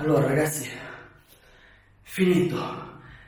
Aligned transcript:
Allora 0.00 0.28
ragazzi, 0.28 0.66
finito, 2.00 2.58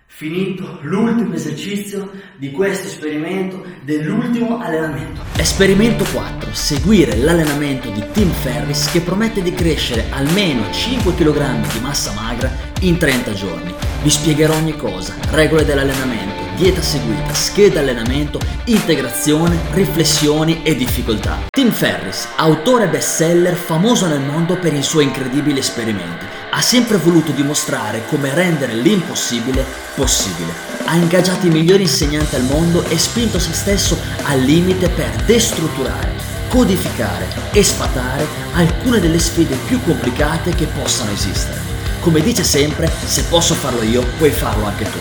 finito 0.06 0.78
l'ultimo 0.80 1.34
esercizio 1.34 2.10
di 2.38 2.50
questo 2.50 2.86
esperimento 2.86 3.62
dell'ultimo 3.82 4.58
allenamento. 4.58 5.20
Esperimento 5.36 6.02
4. 6.10 6.54
Seguire 6.54 7.18
l'allenamento 7.18 7.90
di 7.90 8.02
Tim 8.12 8.30
Ferris 8.30 8.90
che 8.90 9.02
promette 9.02 9.42
di 9.42 9.52
crescere 9.52 10.06
almeno 10.08 10.72
5 10.72 11.14
kg 11.14 11.72
di 11.74 11.80
massa 11.80 12.12
magra 12.12 12.50
in 12.80 12.96
30 12.96 13.34
giorni. 13.34 13.74
Vi 14.02 14.08
spiegherò 14.08 14.54
ogni 14.54 14.74
cosa, 14.74 15.14
regole 15.32 15.66
dell'allenamento, 15.66 16.56
dieta 16.56 16.80
seguita, 16.80 17.34
scheda 17.34 17.80
allenamento, 17.80 18.40
integrazione, 18.64 19.58
riflessioni 19.72 20.62
e 20.62 20.74
difficoltà. 20.74 21.38
Tim 21.50 21.70
Ferris, 21.70 22.28
autore 22.36 22.88
bestseller 22.88 23.56
famoso 23.56 24.06
nel 24.06 24.20
mondo 24.20 24.56
per 24.56 24.72
i 24.72 24.82
suoi 24.82 25.04
incredibili 25.04 25.58
esperimenti, 25.58 26.24
ha 26.54 26.60
sempre 26.60 26.98
voluto 26.98 27.32
dimostrare 27.32 28.04
come 28.06 28.32
rendere 28.34 28.74
l'impossibile 28.74 29.64
possibile. 29.94 30.52
Ha 30.84 30.94
ingaggiato 30.96 31.46
i 31.46 31.50
migliori 31.50 31.82
insegnanti 31.82 32.34
al 32.34 32.44
mondo 32.44 32.84
e 32.88 32.98
spinto 32.98 33.38
se 33.38 33.54
stesso 33.54 33.98
al 34.24 34.40
limite 34.40 34.90
per 34.90 35.10
destrutturare, 35.24 36.12
codificare 36.48 37.26
e 37.52 37.64
sfatare 37.64 38.26
alcune 38.52 39.00
delle 39.00 39.18
sfide 39.18 39.56
più 39.66 39.82
complicate 39.82 40.54
che 40.54 40.66
possano 40.66 41.12
esistere. 41.12 41.60
Come 42.00 42.20
dice 42.20 42.44
sempre, 42.44 42.92
se 43.02 43.24
posso 43.24 43.54
farlo 43.54 43.82
io, 43.82 44.04
puoi 44.18 44.30
farlo 44.30 44.66
anche 44.66 44.84
tu. 44.84 44.98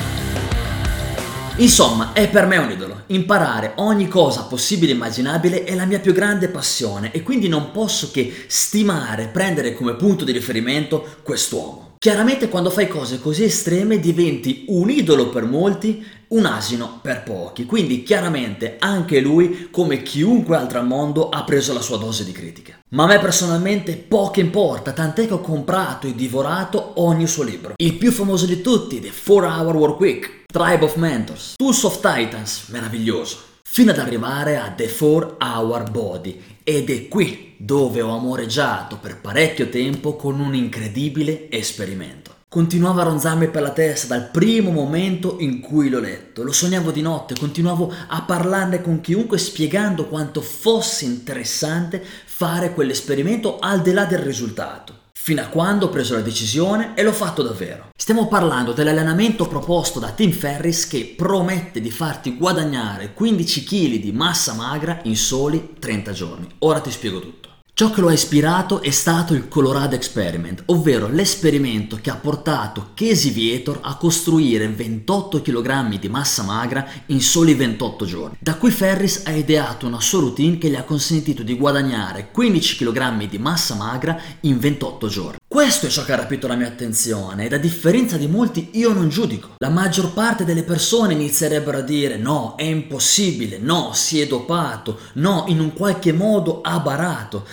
Insomma, 1.57 2.11
è 2.13 2.29
per 2.29 2.45
me 2.45 2.57
un 2.57 2.71
idolo. 2.71 2.90
Imparare 3.11 3.73
ogni 3.75 4.07
cosa 4.07 4.43
possibile 4.43 4.93
e 4.93 4.95
immaginabile 4.95 5.65
è 5.65 5.75
la 5.75 5.83
mia 5.83 5.99
più 5.99 6.13
grande 6.13 6.47
passione 6.47 7.11
e 7.11 7.23
quindi 7.23 7.49
non 7.49 7.71
posso 7.71 8.09
che 8.09 8.45
stimare, 8.47 9.27
prendere 9.27 9.73
come 9.73 9.95
punto 9.95 10.23
di 10.23 10.31
riferimento 10.31 11.17
quest'uomo. 11.21 11.90
Chiaramente 12.03 12.49
quando 12.49 12.71
fai 12.71 12.87
cose 12.87 13.19
così 13.19 13.43
estreme 13.43 13.99
diventi 13.99 14.65
un 14.69 14.89
idolo 14.89 15.29
per 15.29 15.43
molti, 15.45 16.03
un 16.29 16.45
asino 16.47 16.97
per 16.99 17.21
pochi. 17.21 17.67
Quindi 17.67 18.01
chiaramente 18.01 18.77
anche 18.79 19.19
lui, 19.19 19.67
come 19.69 20.01
chiunque 20.01 20.57
altro 20.57 20.79
al 20.79 20.87
mondo, 20.87 21.29
ha 21.29 21.43
preso 21.43 21.73
la 21.73 21.81
sua 21.81 21.97
dose 21.97 22.25
di 22.25 22.31
critica. 22.31 22.79
Ma 22.89 23.03
a 23.03 23.05
me 23.05 23.19
personalmente 23.19 23.97
poco 23.97 24.39
importa, 24.39 24.93
tant'è 24.93 25.27
che 25.27 25.33
ho 25.33 25.41
comprato 25.41 26.07
e 26.07 26.15
divorato 26.15 26.93
ogni 26.95 27.27
suo 27.27 27.43
libro. 27.43 27.75
Il 27.75 27.93
più 27.97 28.11
famoso 28.11 28.47
di 28.47 28.61
tutti, 28.61 28.99
The 28.99 29.11
4 29.11 29.45
Hour 29.45 29.75
Work 29.75 29.99
Week, 29.99 30.45
Tribe 30.51 30.83
of 30.83 30.95
Mentors, 30.95 31.53
Tools 31.55 31.83
of 31.83 31.99
Titans, 31.99 32.63
meraviglioso. 32.69 33.49
Fino 33.73 33.91
ad 33.91 33.99
arrivare 33.99 34.57
a 34.57 34.69
The 34.69 34.93
4 34.93 35.37
Hour 35.39 35.91
Body. 35.91 36.41
Ed 36.61 36.89
è 36.89 37.07
qui 37.07 37.53
dove 37.55 38.01
ho 38.01 38.13
amoreggiato 38.13 38.97
per 38.97 39.21
parecchio 39.21 39.69
tempo 39.69 40.17
con 40.17 40.41
un 40.41 40.53
incredibile 40.53 41.49
esperimento. 41.49 42.35
Continuava 42.49 42.99
a 42.99 43.05
ronzarmi 43.05 43.47
per 43.47 43.61
la 43.61 43.71
testa 43.71 44.07
dal 44.07 44.29
primo 44.29 44.71
momento 44.71 45.37
in 45.39 45.61
cui 45.61 45.87
l'ho 45.87 46.01
letto. 46.01 46.43
Lo 46.43 46.51
sognavo 46.51 46.91
di 46.91 47.01
notte, 47.01 47.33
continuavo 47.39 47.93
a 48.07 48.21
parlarne 48.23 48.81
con 48.81 48.99
chiunque 48.99 49.37
spiegando 49.37 50.07
quanto 50.07 50.41
fosse 50.41 51.05
interessante 51.05 52.03
fare 52.25 52.73
quell'esperimento 52.73 53.57
al 53.57 53.81
di 53.81 53.93
là 53.93 54.03
del 54.03 54.19
risultato. 54.19 55.00
Fino 55.23 55.39
a 55.39 55.49
quando 55.49 55.85
ho 55.85 55.89
preso 55.89 56.15
la 56.15 56.21
decisione 56.21 56.95
e 56.95 57.03
l'ho 57.03 57.11
fatto 57.11 57.43
davvero. 57.43 57.89
Stiamo 57.95 58.27
parlando 58.27 58.71
dell'allenamento 58.71 59.47
proposto 59.47 59.99
da 59.99 60.09
Tim 60.09 60.31
Ferris 60.31 60.87
che 60.87 61.13
promette 61.15 61.79
di 61.79 61.91
farti 61.91 62.35
guadagnare 62.35 63.13
15 63.13 63.63
kg 63.63 63.99
di 63.99 64.11
massa 64.13 64.53
magra 64.53 64.99
in 65.03 65.15
soli 65.15 65.75
30 65.77 66.11
giorni. 66.11 66.47
Ora 66.59 66.79
ti 66.79 66.89
spiego 66.89 67.19
tutto. 67.19 67.50
Ciò 67.73 67.89
che 67.89 68.01
lo 68.01 68.09
ha 68.09 68.13
ispirato 68.13 68.81
è 68.81 68.91
stato 68.91 69.33
il 69.33 69.47
Colorado 69.47 69.95
Experiment, 69.95 70.63
ovvero 70.67 71.07
l'esperimento 71.07 71.97
che 71.99 72.11
ha 72.11 72.15
portato 72.15 72.91
Casey 72.93 73.31
Vietor 73.31 73.79
a 73.81 73.95
costruire 73.95 74.67
28 74.67 75.41
kg 75.41 75.97
di 75.97 76.09
massa 76.09 76.43
magra 76.43 76.87
in 77.07 77.21
soli 77.21 77.55
28 77.55 78.05
giorni. 78.05 78.37
Da 78.39 78.55
qui 78.55 78.69
Ferris 78.69 79.23
ha 79.25 79.31
ideato 79.31 79.87
una 79.87 80.01
sua 80.01 80.19
routine 80.19 80.59
che 80.59 80.69
gli 80.69 80.75
ha 80.75 80.83
consentito 80.83 81.41
di 81.41 81.57
guadagnare 81.57 82.29
15 82.31 82.77
kg 82.77 83.27
di 83.27 83.37
massa 83.39 83.73
magra 83.73 84.19
in 84.41 84.59
28 84.59 85.07
giorni. 85.07 85.40
Questo 85.51 85.87
è 85.87 85.89
ciò 85.89 86.05
che 86.05 86.13
ha 86.13 86.15
rapito 86.15 86.47
la 86.47 86.55
mia 86.55 86.67
attenzione 86.67 87.43
ed 87.43 87.51
a 87.51 87.57
differenza 87.57 88.15
di 88.15 88.27
molti 88.27 88.69
io 88.75 88.93
non 88.93 89.09
giudico. 89.09 89.55
La 89.57 89.67
maggior 89.67 90.13
parte 90.13 90.45
delle 90.45 90.63
persone 90.63 91.11
inizierebbero 91.11 91.79
a 91.79 91.81
dire 91.81 92.15
no, 92.15 92.55
è 92.55 92.63
impossibile, 92.63 93.57
no, 93.57 93.91
si 93.93 94.21
è 94.21 94.27
dopato, 94.27 94.97
no, 95.15 95.43
in 95.49 95.59
un 95.59 95.73
qualche 95.73 96.13
modo 96.13 96.61
ha 96.61 96.79
barato. 96.79 97.45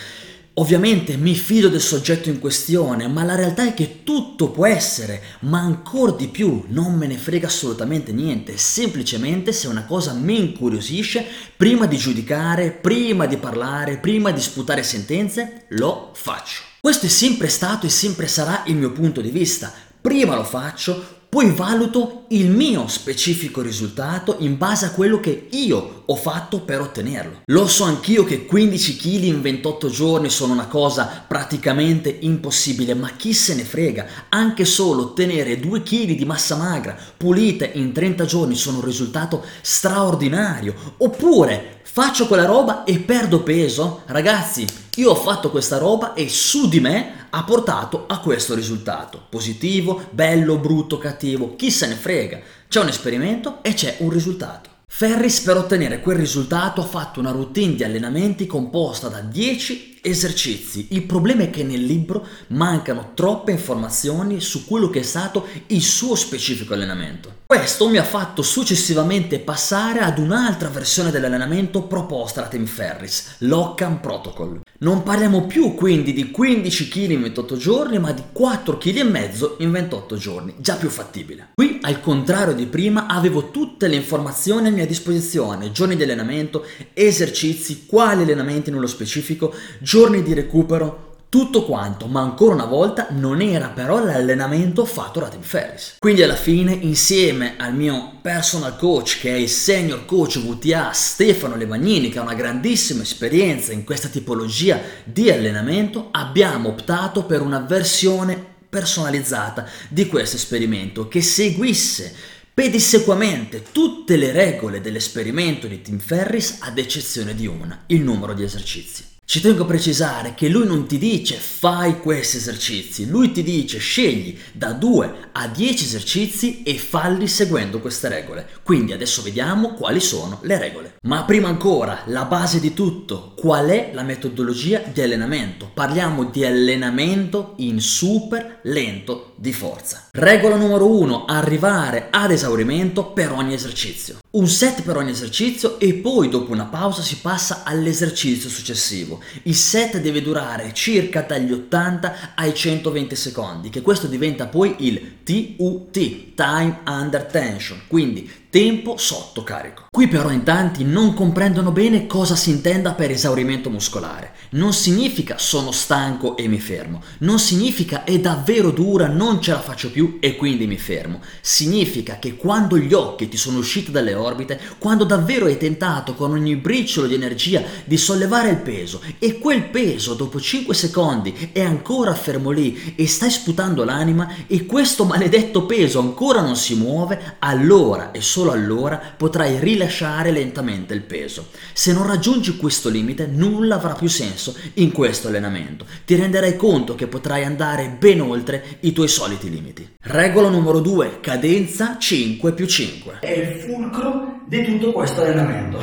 Ovviamente 0.54 1.16
mi 1.16 1.34
fido 1.34 1.68
del 1.68 1.80
soggetto 1.80 2.28
in 2.28 2.38
questione, 2.38 3.08
ma 3.08 3.24
la 3.24 3.34
realtà 3.34 3.66
è 3.66 3.74
che 3.74 4.04
tutto 4.04 4.52
può 4.52 4.64
essere, 4.64 5.20
ma 5.40 5.58
ancora 5.58 6.12
di 6.12 6.28
più 6.28 6.66
non 6.68 6.94
me 6.94 7.08
ne 7.08 7.16
frega 7.16 7.48
assolutamente 7.48 8.12
niente, 8.12 8.58
semplicemente 8.58 9.50
se 9.50 9.66
una 9.66 9.84
cosa 9.84 10.12
mi 10.12 10.38
incuriosisce, 10.38 11.26
prima 11.56 11.86
di 11.86 11.96
giudicare, 11.96 12.70
prima 12.70 13.26
di 13.26 13.38
parlare, 13.38 13.98
prima 13.98 14.30
di 14.30 14.40
sputare 14.40 14.84
sentenze, 14.84 15.64
lo 15.70 16.12
faccio. 16.14 16.67
Questo 16.80 17.06
è 17.06 17.08
sempre 17.08 17.48
stato 17.48 17.86
e 17.86 17.90
sempre 17.90 18.28
sarà 18.28 18.62
il 18.66 18.76
mio 18.76 18.92
punto 18.92 19.20
di 19.20 19.30
vista. 19.30 19.72
Prima 20.00 20.36
lo 20.36 20.44
faccio, 20.44 21.16
poi 21.28 21.50
valuto 21.50 22.26
il 22.28 22.50
mio 22.50 22.86
specifico 22.86 23.62
risultato 23.62 24.36
in 24.38 24.56
base 24.56 24.86
a 24.86 24.92
quello 24.92 25.18
che 25.18 25.48
io 25.50 26.04
ho 26.06 26.14
fatto 26.14 26.60
per 26.60 26.80
ottenerlo. 26.80 27.40
Lo 27.46 27.66
so 27.66 27.82
anch'io 27.82 28.22
che 28.22 28.46
15 28.46 28.96
kg 28.96 29.22
in 29.24 29.40
28 29.40 29.88
giorni 29.90 30.30
sono 30.30 30.52
una 30.52 30.68
cosa 30.68 31.24
praticamente 31.26 32.16
impossibile, 32.20 32.94
ma 32.94 33.10
chi 33.16 33.34
se 33.34 33.56
ne 33.56 33.64
frega? 33.64 34.06
Anche 34.28 34.64
solo 34.64 35.02
ottenere 35.02 35.58
2 35.58 35.82
kg 35.82 36.12
di 36.12 36.24
massa 36.24 36.54
magra 36.54 36.96
pulita 37.16 37.68
in 37.72 37.92
30 37.92 38.24
giorni 38.24 38.54
sono 38.54 38.78
un 38.78 38.84
risultato 38.84 39.44
straordinario. 39.62 40.94
Oppure 40.98 41.80
faccio 41.82 42.28
quella 42.28 42.46
roba 42.46 42.84
e 42.84 43.00
perdo 43.00 43.42
peso? 43.42 44.02
Ragazzi, 44.06 44.86
io 44.98 45.12
ho 45.12 45.14
fatto 45.14 45.50
questa 45.50 45.78
roba 45.78 46.12
e 46.14 46.28
su 46.28 46.68
di 46.68 46.80
me 46.80 47.26
ha 47.30 47.44
portato 47.44 48.06
a 48.08 48.18
questo 48.18 48.56
risultato. 48.56 49.26
Positivo, 49.28 50.02
bello, 50.10 50.58
brutto, 50.58 50.98
cattivo, 50.98 51.54
chi 51.54 51.70
se 51.70 51.86
ne 51.86 51.94
frega. 51.94 52.40
C'è 52.68 52.80
un 52.80 52.88
esperimento 52.88 53.62
e 53.62 53.74
c'è 53.74 53.96
un 54.00 54.10
risultato. 54.10 54.70
Ferris 54.88 55.40
per 55.42 55.56
ottenere 55.56 56.00
quel 56.00 56.16
risultato 56.16 56.80
ha 56.80 56.84
fatto 56.84 57.20
una 57.20 57.30
routine 57.30 57.76
di 57.76 57.84
allenamenti 57.84 58.46
composta 58.46 59.06
da 59.06 59.20
10 59.20 59.97
esercizi. 60.02 60.88
Il 60.90 61.02
problema 61.02 61.42
è 61.42 61.50
che 61.50 61.62
nel 61.62 61.84
libro 61.84 62.26
mancano 62.48 63.12
troppe 63.14 63.52
informazioni 63.52 64.40
su 64.40 64.66
quello 64.66 64.90
che 64.90 65.00
è 65.00 65.02
stato 65.04 65.46
il 65.68 65.82
suo 65.82 66.14
specifico 66.14 66.74
allenamento. 66.74 67.36
Questo 67.46 67.88
mi 67.88 67.96
ha 67.96 68.04
fatto 68.04 68.42
successivamente 68.42 69.38
passare 69.38 70.00
ad 70.00 70.18
un'altra 70.18 70.68
versione 70.68 71.10
dell'allenamento 71.10 71.84
proposta 71.84 72.42
da 72.42 72.48
Tim 72.48 72.66
Ferris, 72.66 73.36
l'Occam 73.38 74.00
Protocol. 74.00 74.60
Non 74.80 75.02
parliamo 75.02 75.46
più 75.46 75.74
quindi 75.74 76.12
di 76.12 76.30
15 76.30 76.88
kg 76.88 77.10
in 77.10 77.22
28 77.22 77.56
giorni, 77.56 77.98
ma 77.98 78.12
di 78.12 78.22
4 78.30 78.76
kg 78.76 78.96
e 78.98 79.02
mezzo 79.04 79.56
in 79.60 79.70
28 79.70 80.16
giorni, 80.16 80.54
già 80.58 80.76
più 80.76 80.90
fattibile. 80.90 81.48
Qui, 81.54 81.78
al 81.80 82.00
contrario 82.00 82.52
di 82.52 82.66
prima, 82.66 83.06
avevo 83.06 83.50
tutte 83.50 83.88
le 83.88 83.96
informazioni 83.96 84.68
a 84.68 84.70
mia 84.70 84.86
disposizione, 84.86 85.72
giorni 85.72 85.96
di 85.96 86.02
allenamento, 86.02 86.66
esercizi, 86.92 87.86
quali 87.86 88.22
allenamenti 88.22 88.70
nello 88.70 88.86
specifico, 88.86 89.54
giorni 89.88 90.22
di 90.22 90.34
recupero, 90.34 91.16
tutto 91.30 91.64
quanto, 91.64 92.08
ma 92.08 92.20
ancora 92.20 92.52
una 92.52 92.66
volta 92.66 93.06
non 93.12 93.40
era 93.40 93.68
però 93.68 94.04
l'allenamento 94.04 94.84
fatto 94.84 95.20
da 95.20 95.28
Tim 95.28 95.40
Ferris. 95.40 95.96
Quindi 95.98 96.22
alla 96.22 96.36
fine, 96.36 96.74
insieme 96.74 97.54
al 97.56 97.74
mio 97.74 98.18
personal 98.20 98.76
coach, 98.76 99.18
che 99.18 99.30
è 99.30 99.38
il 99.38 99.48
senior 99.48 100.04
coach 100.04 100.40
VTA 100.40 100.92
Stefano 100.92 101.56
Levagnini, 101.56 102.10
che 102.10 102.18
ha 102.18 102.22
una 102.22 102.34
grandissima 102.34 103.00
esperienza 103.00 103.72
in 103.72 103.84
questa 103.84 104.08
tipologia 104.08 104.78
di 105.04 105.30
allenamento, 105.30 106.08
abbiamo 106.10 106.68
optato 106.68 107.24
per 107.24 107.40
una 107.40 107.60
versione 107.60 108.36
personalizzata 108.68 109.66
di 109.88 110.06
questo 110.06 110.36
esperimento 110.36 111.08
che 111.08 111.22
seguisse 111.22 112.14
pedissequamente 112.52 113.62
tutte 113.72 114.18
le 114.18 114.32
regole 114.32 114.82
dell'esperimento 114.82 115.66
di 115.66 115.80
Tim 115.80 115.98
Ferris 115.98 116.58
ad 116.60 116.76
eccezione 116.76 117.34
di 117.34 117.46
una, 117.46 117.84
il 117.86 118.02
numero 118.02 118.34
di 118.34 118.42
esercizi. 118.42 119.16
Ci 119.30 119.42
tengo 119.42 119.64
a 119.64 119.66
precisare 119.66 120.32
che 120.32 120.48
lui 120.48 120.64
non 120.64 120.86
ti 120.86 120.96
dice 120.96 121.34
fai 121.34 122.00
questi 122.00 122.38
esercizi, 122.38 123.06
lui 123.06 123.30
ti 123.30 123.42
dice 123.42 123.76
scegli 123.76 124.34
da 124.54 124.72
2 124.72 125.28
a 125.32 125.46
10 125.48 125.84
esercizi 125.84 126.62
e 126.62 126.78
falli 126.78 127.28
seguendo 127.28 127.78
queste 127.78 128.08
regole. 128.08 128.48
Quindi 128.62 128.94
adesso 128.94 129.20
vediamo 129.20 129.74
quali 129.74 130.00
sono 130.00 130.38
le 130.44 130.56
regole. 130.56 130.94
Ma 131.02 131.24
prima 131.24 131.48
ancora, 131.48 132.04
la 132.06 132.24
base 132.24 132.58
di 132.58 132.72
tutto, 132.72 133.34
qual 133.36 133.68
è 133.68 133.90
la 133.92 134.02
metodologia 134.02 134.78
di 134.90 135.02
allenamento? 135.02 135.70
Parliamo 135.74 136.24
di 136.24 136.46
allenamento 136.46 137.52
in 137.58 137.82
super 137.82 138.60
lento 138.62 139.34
di 139.36 139.52
forza. 139.52 140.08
Regola 140.12 140.56
numero 140.56 140.90
1, 140.90 141.26
arrivare 141.26 142.08
ad 142.10 142.30
esaurimento 142.30 143.12
per 143.12 143.32
ogni 143.32 143.52
esercizio. 143.52 144.20
Un 144.30 144.48
set 144.48 144.82
per 144.82 144.96
ogni 144.96 145.10
esercizio 145.10 145.78
e 145.78 145.94
poi 145.94 146.28
dopo 146.28 146.52
una 146.52 146.64
pausa 146.64 147.02
si 147.02 147.16
passa 147.16 147.62
all'esercizio 147.64 148.48
successivo. 148.48 149.17
Il 149.42 149.54
set 149.54 149.98
deve 150.00 150.22
durare 150.22 150.72
circa 150.72 151.22
dagli 151.22 151.52
80 151.52 152.34
ai 152.34 152.54
120 152.54 153.16
secondi, 153.16 153.70
che 153.70 153.82
questo 153.82 154.06
diventa 154.06 154.46
poi 154.46 154.76
il 154.78 155.22
TUT, 155.24 156.34
Time 156.34 156.78
Under 156.86 157.24
Tension, 157.24 157.80
quindi 157.86 158.30
tempo 158.50 158.96
sotto 158.96 159.42
carico. 159.42 159.86
Qui 159.90 160.08
però 160.08 160.30
in 160.30 160.42
tanti 160.42 160.82
non 160.82 161.12
comprendono 161.12 161.70
bene 161.70 162.06
cosa 162.06 162.34
si 162.34 162.50
intenda 162.50 162.92
per 162.92 163.10
esaurimento 163.10 163.68
muscolare. 163.68 164.32
Non 164.50 164.72
significa 164.72 165.36
sono 165.36 165.70
stanco 165.70 166.34
e 166.36 166.48
mi 166.48 166.58
fermo, 166.58 167.02
non 167.18 167.38
significa 167.38 168.04
è 168.04 168.18
davvero 168.18 168.70
dura, 168.70 169.06
non 169.06 169.42
ce 169.42 169.50
la 169.50 169.60
faccio 169.60 169.90
più 169.90 170.16
e 170.20 170.36
quindi 170.36 170.66
mi 170.66 170.78
fermo. 170.78 171.20
Significa 171.42 172.18
che 172.18 172.36
quando 172.36 172.78
gli 172.78 172.94
occhi 172.94 173.28
ti 173.28 173.36
sono 173.36 173.58
usciti 173.58 173.90
dalle 173.90 174.14
orbite, 174.14 174.58
quando 174.78 175.04
davvero 175.04 175.44
hai 175.44 175.58
tentato 175.58 176.14
con 176.14 176.30
ogni 176.30 176.56
briciolo 176.56 177.06
di 177.06 177.14
energia 177.14 177.62
di 177.84 177.98
sollevare 177.98 178.48
il 178.48 178.58
peso 178.58 179.02
e 179.18 179.38
quel 179.38 179.64
peso 179.64 180.14
dopo 180.14 180.40
5 180.40 180.74
secondi 180.74 181.50
è 181.52 181.60
ancora 181.60 182.14
fermo 182.14 182.50
lì 182.50 182.94
e 182.96 183.06
stai 183.06 183.30
sputando 183.30 183.84
l'anima 183.84 184.46
e 184.46 184.64
questo 184.64 185.04
maledetto 185.04 185.66
peso 185.66 185.98
ancora 185.98 186.40
non 186.40 186.56
si 186.56 186.76
muove, 186.76 187.36
allora 187.40 188.12
e 188.12 188.22
solo 188.22 188.37
allora 188.46 189.00
potrai 189.16 189.58
rilasciare 189.58 190.30
lentamente 190.30 190.94
il 190.94 191.02
peso. 191.02 191.48
Se 191.72 191.92
non 191.92 192.06
raggiungi 192.06 192.56
questo 192.56 192.88
limite 192.88 193.26
nulla 193.26 193.74
avrà 193.74 193.94
più 193.94 194.08
senso 194.08 194.54
in 194.74 194.92
questo 194.92 195.28
allenamento. 195.28 195.86
Ti 196.04 196.14
renderai 196.14 196.56
conto 196.56 196.94
che 196.94 197.06
potrai 197.06 197.44
andare 197.44 197.96
ben 197.98 198.20
oltre 198.20 198.78
i 198.80 198.92
tuoi 198.92 199.08
soliti 199.08 199.50
limiti. 199.50 199.96
Regola 200.00 200.48
numero 200.48 200.80
2, 200.80 201.18
cadenza 201.20 201.98
5 201.98 202.52
più 202.52 202.66
5. 202.66 203.18
È 203.20 203.30
il 203.30 203.60
fulcro 203.60 204.40
di 204.46 204.64
tutto 204.64 204.92
questo 204.92 205.22
allenamento. 205.22 205.82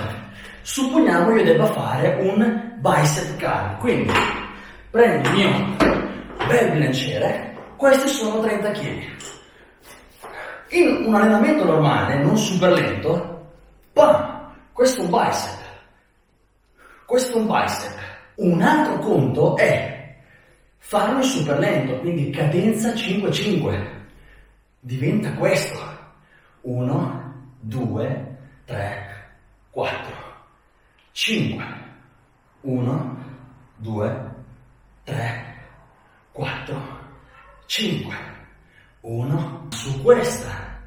Supponiamo 0.62 1.36
io 1.36 1.44
debba 1.44 1.72
fare 1.74 2.18
un 2.22 2.74
bicep 2.80 3.38
curl, 3.40 3.78
quindi 3.80 4.12
prendo 4.90 5.30
il 5.30 5.36
mio 5.36 5.76
bel 6.48 6.72
bilanciere, 6.72 7.56
questi 7.76 8.08
sono 8.08 8.42
30 8.42 8.72
kg. 8.72 9.04
In 10.70 11.06
un 11.06 11.14
allenamento 11.14 11.64
normale, 11.64 12.22
non 12.24 12.38
super 12.38 12.72
lento, 12.72 13.52
pam, 13.94 14.52
questo 14.74 15.02
è 15.02 15.04
un 15.06 15.12
bicep, 15.12 15.64
questo 17.06 17.38
è 17.38 17.42
un 17.42 17.48
bicep. 17.48 17.94
Un 18.36 18.62
altro 18.62 19.00
conto 19.00 19.56
è 19.56 20.16
farlo 20.78 21.22
super 21.22 21.58
lento, 21.60 22.00
quindi 22.00 22.30
cadenza 22.32 22.90
5-5. 22.90 23.94
Diventa 24.80 25.34
questo. 25.34 25.80
1, 26.62 27.34
2, 27.60 28.38
3, 28.66 29.28
4, 29.70 30.14
5. 31.12 31.66
1, 32.62 33.18
2, 33.78 34.32
3, 35.04 35.56
4, 36.32 37.00
5. 37.66 38.16
1. 39.02 39.65
Su 39.86 40.02
questa 40.02 40.82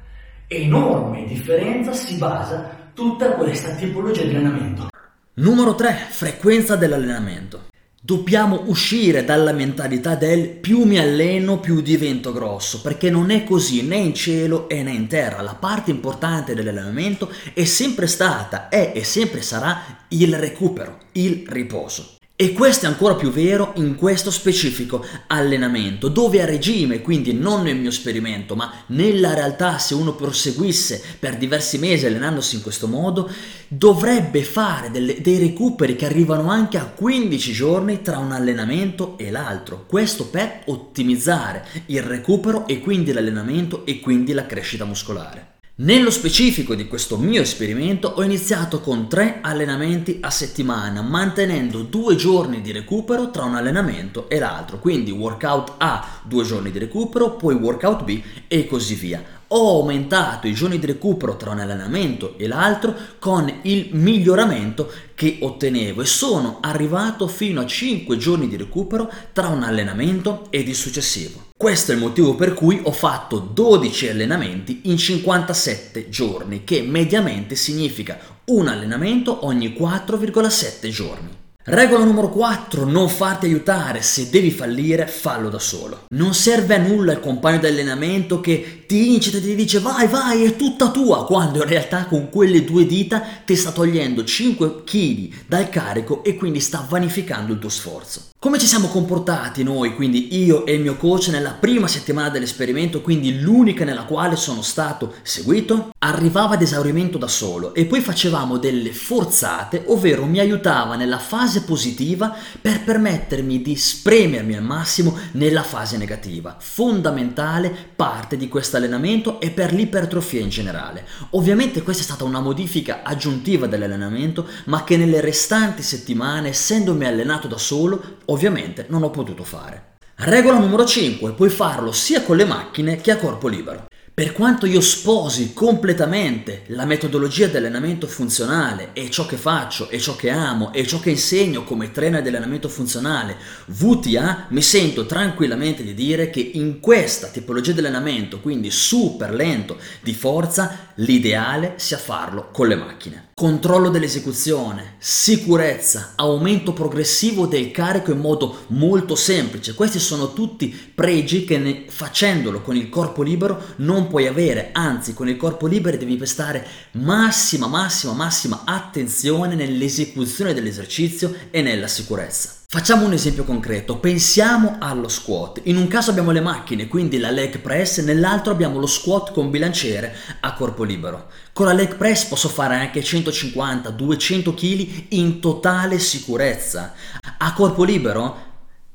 enorme 0.45 1.23
differenza 1.23 1.93
si 1.93 2.17
basa 2.17 2.91
tutta 2.93 3.31
questa 3.31 3.73
tipologia 3.75 4.23
di 4.23 4.35
allenamento. 4.35 4.89
Numero 5.35 5.73
3. 5.73 6.07
Frequenza 6.09 6.75
dell'allenamento. 6.75 7.67
Dobbiamo 8.01 8.63
uscire 8.65 9.23
dalla 9.23 9.53
mentalità 9.53 10.15
del 10.15 10.49
più 10.49 10.83
mi 10.83 10.99
alleno 10.99 11.61
più 11.61 11.79
divento 11.79 12.33
grosso, 12.33 12.81
perché 12.81 13.09
non 13.09 13.29
è 13.29 13.45
così 13.45 13.87
né 13.87 13.95
in 13.95 14.13
cielo 14.13 14.67
né 14.69 14.91
in 14.91 15.07
terra. 15.07 15.41
La 15.41 15.55
parte 15.55 15.91
importante 15.91 16.53
dell'allenamento 16.53 17.31
è 17.53 17.63
sempre 17.63 18.05
stata, 18.05 18.67
è 18.67 18.91
e 18.93 19.05
sempre 19.05 19.41
sarà 19.41 19.81
il 20.09 20.35
recupero, 20.35 20.97
il 21.13 21.45
riposo. 21.47 22.18
E 22.41 22.53
questo 22.53 22.85
è 22.85 22.87
ancora 22.87 23.15
più 23.15 23.31
vero 23.31 23.73
in 23.75 23.95
questo 23.95 24.31
specifico 24.31 25.05
allenamento, 25.27 26.07
dove 26.07 26.41
a 26.41 26.45
regime, 26.45 27.01
quindi 27.01 27.33
non 27.33 27.63
nel 27.63 27.75
mio 27.75 27.89
esperimento, 27.89 28.55
ma 28.55 28.71
nella 28.87 29.33
realtà 29.33 29.77
se 29.77 29.93
uno 29.93 30.13
proseguisse 30.13 31.03
per 31.19 31.35
diversi 31.35 31.77
mesi 31.79 32.05
allenandosi 32.05 32.55
in 32.55 32.61
questo 32.61 32.87
modo, 32.87 33.29
dovrebbe 33.67 34.41
fare 34.43 34.89
delle, 34.89 35.19
dei 35.19 35.37
recuperi 35.37 35.97
che 35.97 36.05
arrivano 36.05 36.49
anche 36.49 36.77
a 36.77 36.85
15 36.85 37.51
giorni 37.51 38.01
tra 38.01 38.19
un 38.19 38.31
allenamento 38.31 39.17
e 39.17 39.31
l'altro. 39.31 39.83
Questo 39.85 40.27
per 40.27 40.61
ottimizzare 40.67 41.65
il 41.87 42.03
recupero 42.03 42.67
e 42.67 42.79
quindi 42.79 43.11
l'allenamento 43.11 43.85
e 43.85 43.99
quindi 43.99 44.31
la 44.31 44.45
crescita 44.45 44.85
muscolare. 44.85 45.58
Nello 45.81 46.11
specifico 46.11 46.75
di 46.75 46.87
questo 46.89 47.15
mio 47.15 47.39
esperimento 47.39 48.09
ho 48.09 48.21
iniziato 48.21 48.81
con 48.81 49.07
tre 49.07 49.37
allenamenti 49.39 50.17
a 50.19 50.29
settimana, 50.29 51.01
mantenendo 51.01 51.83
due 51.83 52.17
giorni 52.17 52.59
di 52.59 52.73
recupero 52.73 53.31
tra 53.31 53.45
un 53.45 53.55
allenamento 53.55 54.27
e 54.27 54.39
l'altro, 54.39 54.79
quindi 54.79 55.11
workout 55.11 55.75
A 55.77 56.19
due 56.23 56.43
giorni 56.43 56.71
di 56.71 56.79
recupero, 56.79 57.37
poi 57.37 57.55
workout 57.55 58.03
B 58.03 58.21
e 58.49 58.67
così 58.67 58.95
via 58.95 59.23
ho 59.47 59.79
aumentato 59.79 60.47
i 60.47 60.53
giorni 60.53 60.79
di 60.79 60.85
recupero 60.85 61.37
tra 61.37 61.51
un 61.51 61.59
allenamento 61.59 62.37
e 62.37 62.47
l'altro 62.47 62.93
con 63.17 63.49
il 63.61 63.87
miglioramento 63.93 64.91
che 65.15 65.37
ottenevo 65.39 66.01
e 66.01 66.05
sono 66.05 66.57
arrivato 66.59 67.25
fino 67.29 67.61
a 67.61 67.65
5 67.65 68.17
giorni 68.17 68.49
di 68.49 68.57
recupero 68.57 69.09
tra 69.31 69.47
un 69.47 69.63
allenamento 69.63 70.47
ed 70.49 70.67
il 70.67 70.75
successivo. 70.75 71.48
Questo 71.61 71.91
è 71.91 71.95
il 71.95 71.99
motivo 71.99 72.35
per 72.35 72.53
cui 72.53 72.79
ho 72.81 72.93
fatto 72.93 73.37
12 73.37 74.07
allenamenti 74.07 74.83
in 74.83 74.95
57 74.95 76.07
giorni, 76.07 76.63
che 76.63 76.81
mediamente 76.83 77.55
significa 77.55 78.17
un 78.45 78.69
allenamento 78.69 79.45
ogni 79.45 79.75
4,7 79.77 80.87
giorni. 80.87 81.48
Regola 81.61 82.05
numero 82.05 82.29
4, 82.29 82.85
non 82.85 83.09
farti 83.09 83.45
aiutare, 83.45 84.01
se 84.01 84.29
devi 84.29 84.49
fallire 84.49 85.07
fallo 85.07 85.49
da 85.49 85.59
solo. 85.59 86.05
Non 86.15 86.33
serve 86.33 86.75
a 86.75 86.77
nulla 86.77 87.11
il 87.11 87.19
compagno 87.19 87.59
di 87.59 87.67
allenamento 87.67 88.39
che 88.39 88.85
ti 88.87 89.13
incita 89.13 89.37
e 89.37 89.41
ti 89.41 89.55
dice 89.55 89.79
vai 89.79 90.07
vai 90.07 90.45
è 90.45 90.55
tutta 90.55 90.89
tua, 90.89 91.25
quando 91.25 91.57
in 91.61 91.67
realtà 91.67 92.05
con 92.05 92.29
quelle 92.29 92.63
due 92.63 92.85
dita 92.85 93.21
ti 93.45 93.57
sta 93.57 93.71
togliendo 93.71 94.23
5 94.23 94.83
kg 94.85 95.29
dal 95.47 95.69
carico 95.69 96.23
e 96.23 96.35
quindi 96.35 96.61
sta 96.61 96.85
vanificando 96.87 97.51
il 97.51 97.59
tuo 97.59 97.69
sforzo. 97.69 98.29
Come 98.39 98.57
ci 98.57 98.67
siamo 98.67 98.87
comportati 98.87 99.63
noi, 99.63 99.93
quindi 99.95 100.41
io 100.41 100.65
e 100.65 100.75
il 100.75 100.79
mio 100.79 100.95
coach 100.95 101.27
nella 101.27 101.51
prima 101.51 101.87
settimana 101.87 102.29
dell'esperimento, 102.29 103.01
quindi 103.01 103.41
l'unica 103.41 103.83
nella 103.83 104.05
quale 104.05 104.37
sono 104.37 104.61
stato 104.61 105.15
seguito? 105.23 105.89
Arrivava 105.99 106.53
ad 106.53 106.61
esaurimento 106.61 107.17
da 107.17 107.27
solo 107.27 107.73
e 107.73 107.85
poi 107.85 107.99
facevamo 107.99 108.57
delle 108.57 108.93
forzate, 108.93 109.83
ovvero 109.87 110.25
mi 110.25 110.39
aiutava 110.39 110.95
nella 110.95 111.19
fase 111.19 111.58
positiva 111.61 112.35
per 112.61 112.83
permettermi 112.83 113.61
di 113.61 113.75
spremermi 113.75 114.55
al 114.55 114.63
massimo 114.63 115.17
nella 115.33 115.63
fase 115.63 115.97
negativa, 115.97 116.55
fondamentale 116.59 117.73
parte 117.95 118.37
di 118.37 118.47
questo 118.47 118.77
allenamento 118.77 119.39
e 119.39 119.51
per 119.51 119.73
l'ipertrofia 119.73 120.41
in 120.41 120.49
generale. 120.49 121.05
Ovviamente 121.31 121.81
questa 121.81 122.03
è 122.03 122.05
stata 122.05 122.23
una 122.23 122.39
modifica 122.39 123.01
aggiuntiva 123.03 123.67
dell'allenamento, 123.67 124.47
ma 124.65 124.83
che 124.83 124.97
nelle 124.97 125.21
restanti 125.21 125.81
settimane, 125.81 126.49
essendomi 126.49 127.05
allenato 127.05 127.47
da 127.47 127.57
solo, 127.57 128.17
ovviamente 128.25 128.85
non 128.89 129.03
ho 129.03 129.09
potuto 129.09 129.43
fare. 129.43 129.97
Regola 130.15 130.57
numero 130.57 130.85
5, 130.85 131.31
puoi 131.31 131.49
farlo 131.49 131.91
sia 131.91 132.23
con 132.23 132.35
le 132.35 132.45
macchine 132.45 132.97
che 132.97 133.11
a 133.11 133.17
corpo 133.17 133.47
libero. 133.47 133.88
Per 134.19 134.33
quanto 134.33 134.65
io 134.65 134.81
sposi 134.81 135.53
completamente 135.53 136.63
la 136.67 136.83
metodologia 136.83 137.47
di 137.47 137.55
allenamento 137.55 138.05
funzionale 138.05 138.89
e 138.91 139.09
ciò 139.09 139.25
che 139.25 139.37
faccio 139.37 139.87
e 139.87 139.97
ciò 139.97 140.17
che 140.17 140.29
amo 140.29 140.73
e 140.73 140.85
ciò 140.85 140.99
che 140.99 141.09
insegno 141.09 141.63
come 141.63 141.93
trainer 141.93 142.21
di 142.21 142.27
allenamento 142.27 142.67
funzionale 142.67 143.37
VTA, 143.67 144.47
mi 144.49 144.61
sento 144.61 145.05
tranquillamente 145.05 145.83
di 145.83 145.93
dire 145.93 146.29
che 146.29 146.41
in 146.41 146.81
questa 146.81 147.27
tipologia 147.27 147.71
di 147.71 147.79
allenamento, 147.79 148.41
quindi 148.41 148.71
super 148.71 149.33
lento 149.33 149.77
di 150.01 150.13
forza, 150.13 150.91
l'ideale 150.95 151.75
sia 151.77 151.97
farlo 151.97 152.49
con 152.51 152.67
le 152.67 152.75
macchine. 152.75 153.28
Controllo 153.39 153.87
dell'esecuzione, 153.87 154.95
sicurezza, 154.97 156.11
aumento 156.17 156.73
progressivo 156.73 157.45
del 157.45 157.71
carico 157.71 158.11
in 158.11 158.19
modo 158.19 158.65
molto 158.67 159.15
semplice. 159.15 159.75
Questi 159.75 159.97
sono 159.97 160.33
tutti 160.33 160.67
pregi 160.93 161.45
che 161.45 161.57
ne, 161.57 161.85
facendolo 161.87 162.59
con 162.59 162.75
il 162.75 162.89
corpo 162.89 163.23
libero 163.23 163.63
non 163.77 164.09
puoi 164.09 164.27
avere, 164.27 164.71
anzi 164.73 165.13
con 165.13 165.29
il 165.29 165.37
corpo 165.37 165.67
libero 165.67 165.95
devi 165.95 166.17
prestare 166.17 166.67
massima, 166.95 167.67
massima, 167.67 168.11
massima 168.11 168.63
attenzione 168.65 169.55
nell'esecuzione 169.55 170.53
dell'esercizio 170.53 171.33
e 171.49 171.61
nella 171.61 171.87
sicurezza. 171.87 172.58
Facciamo 172.71 173.03
un 173.03 173.13
esempio 173.13 173.45
concreto, 173.45 173.97
pensiamo 173.97 174.75
allo 174.77 175.07
squat. 175.07 175.61
In 175.63 175.75
un 175.75 175.87
caso 175.87 176.11
abbiamo 176.11 176.29
le 176.29 176.39
macchine, 176.39 176.87
quindi 176.87 177.17
la 177.17 177.31
leg 177.31 177.57
press, 177.57 177.99
nell'altro 178.01 178.51
abbiamo 178.51 178.77
lo 178.77 178.85
squat 178.85 179.31
con 179.31 179.49
bilanciere 179.49 180.15
a 180.41 180.53
corpo 180.53 180.83
libero. 180.83 181.29
Con 181.51 181.65
la 181.65 181.73
leg 181.73 181.95
press 181.95 182.25
posso 182.25 182.47
fare 182.47 182.75
anche 182.75 183.01
150-200 183.01 184.53
kg 184.53 185.05
in 185.13 185.39
totale 185.39 185.97
sicurezza. 185.97 186.93
A 187.39 187.53
corpo 187.53 187.83
libero 187.83 188.48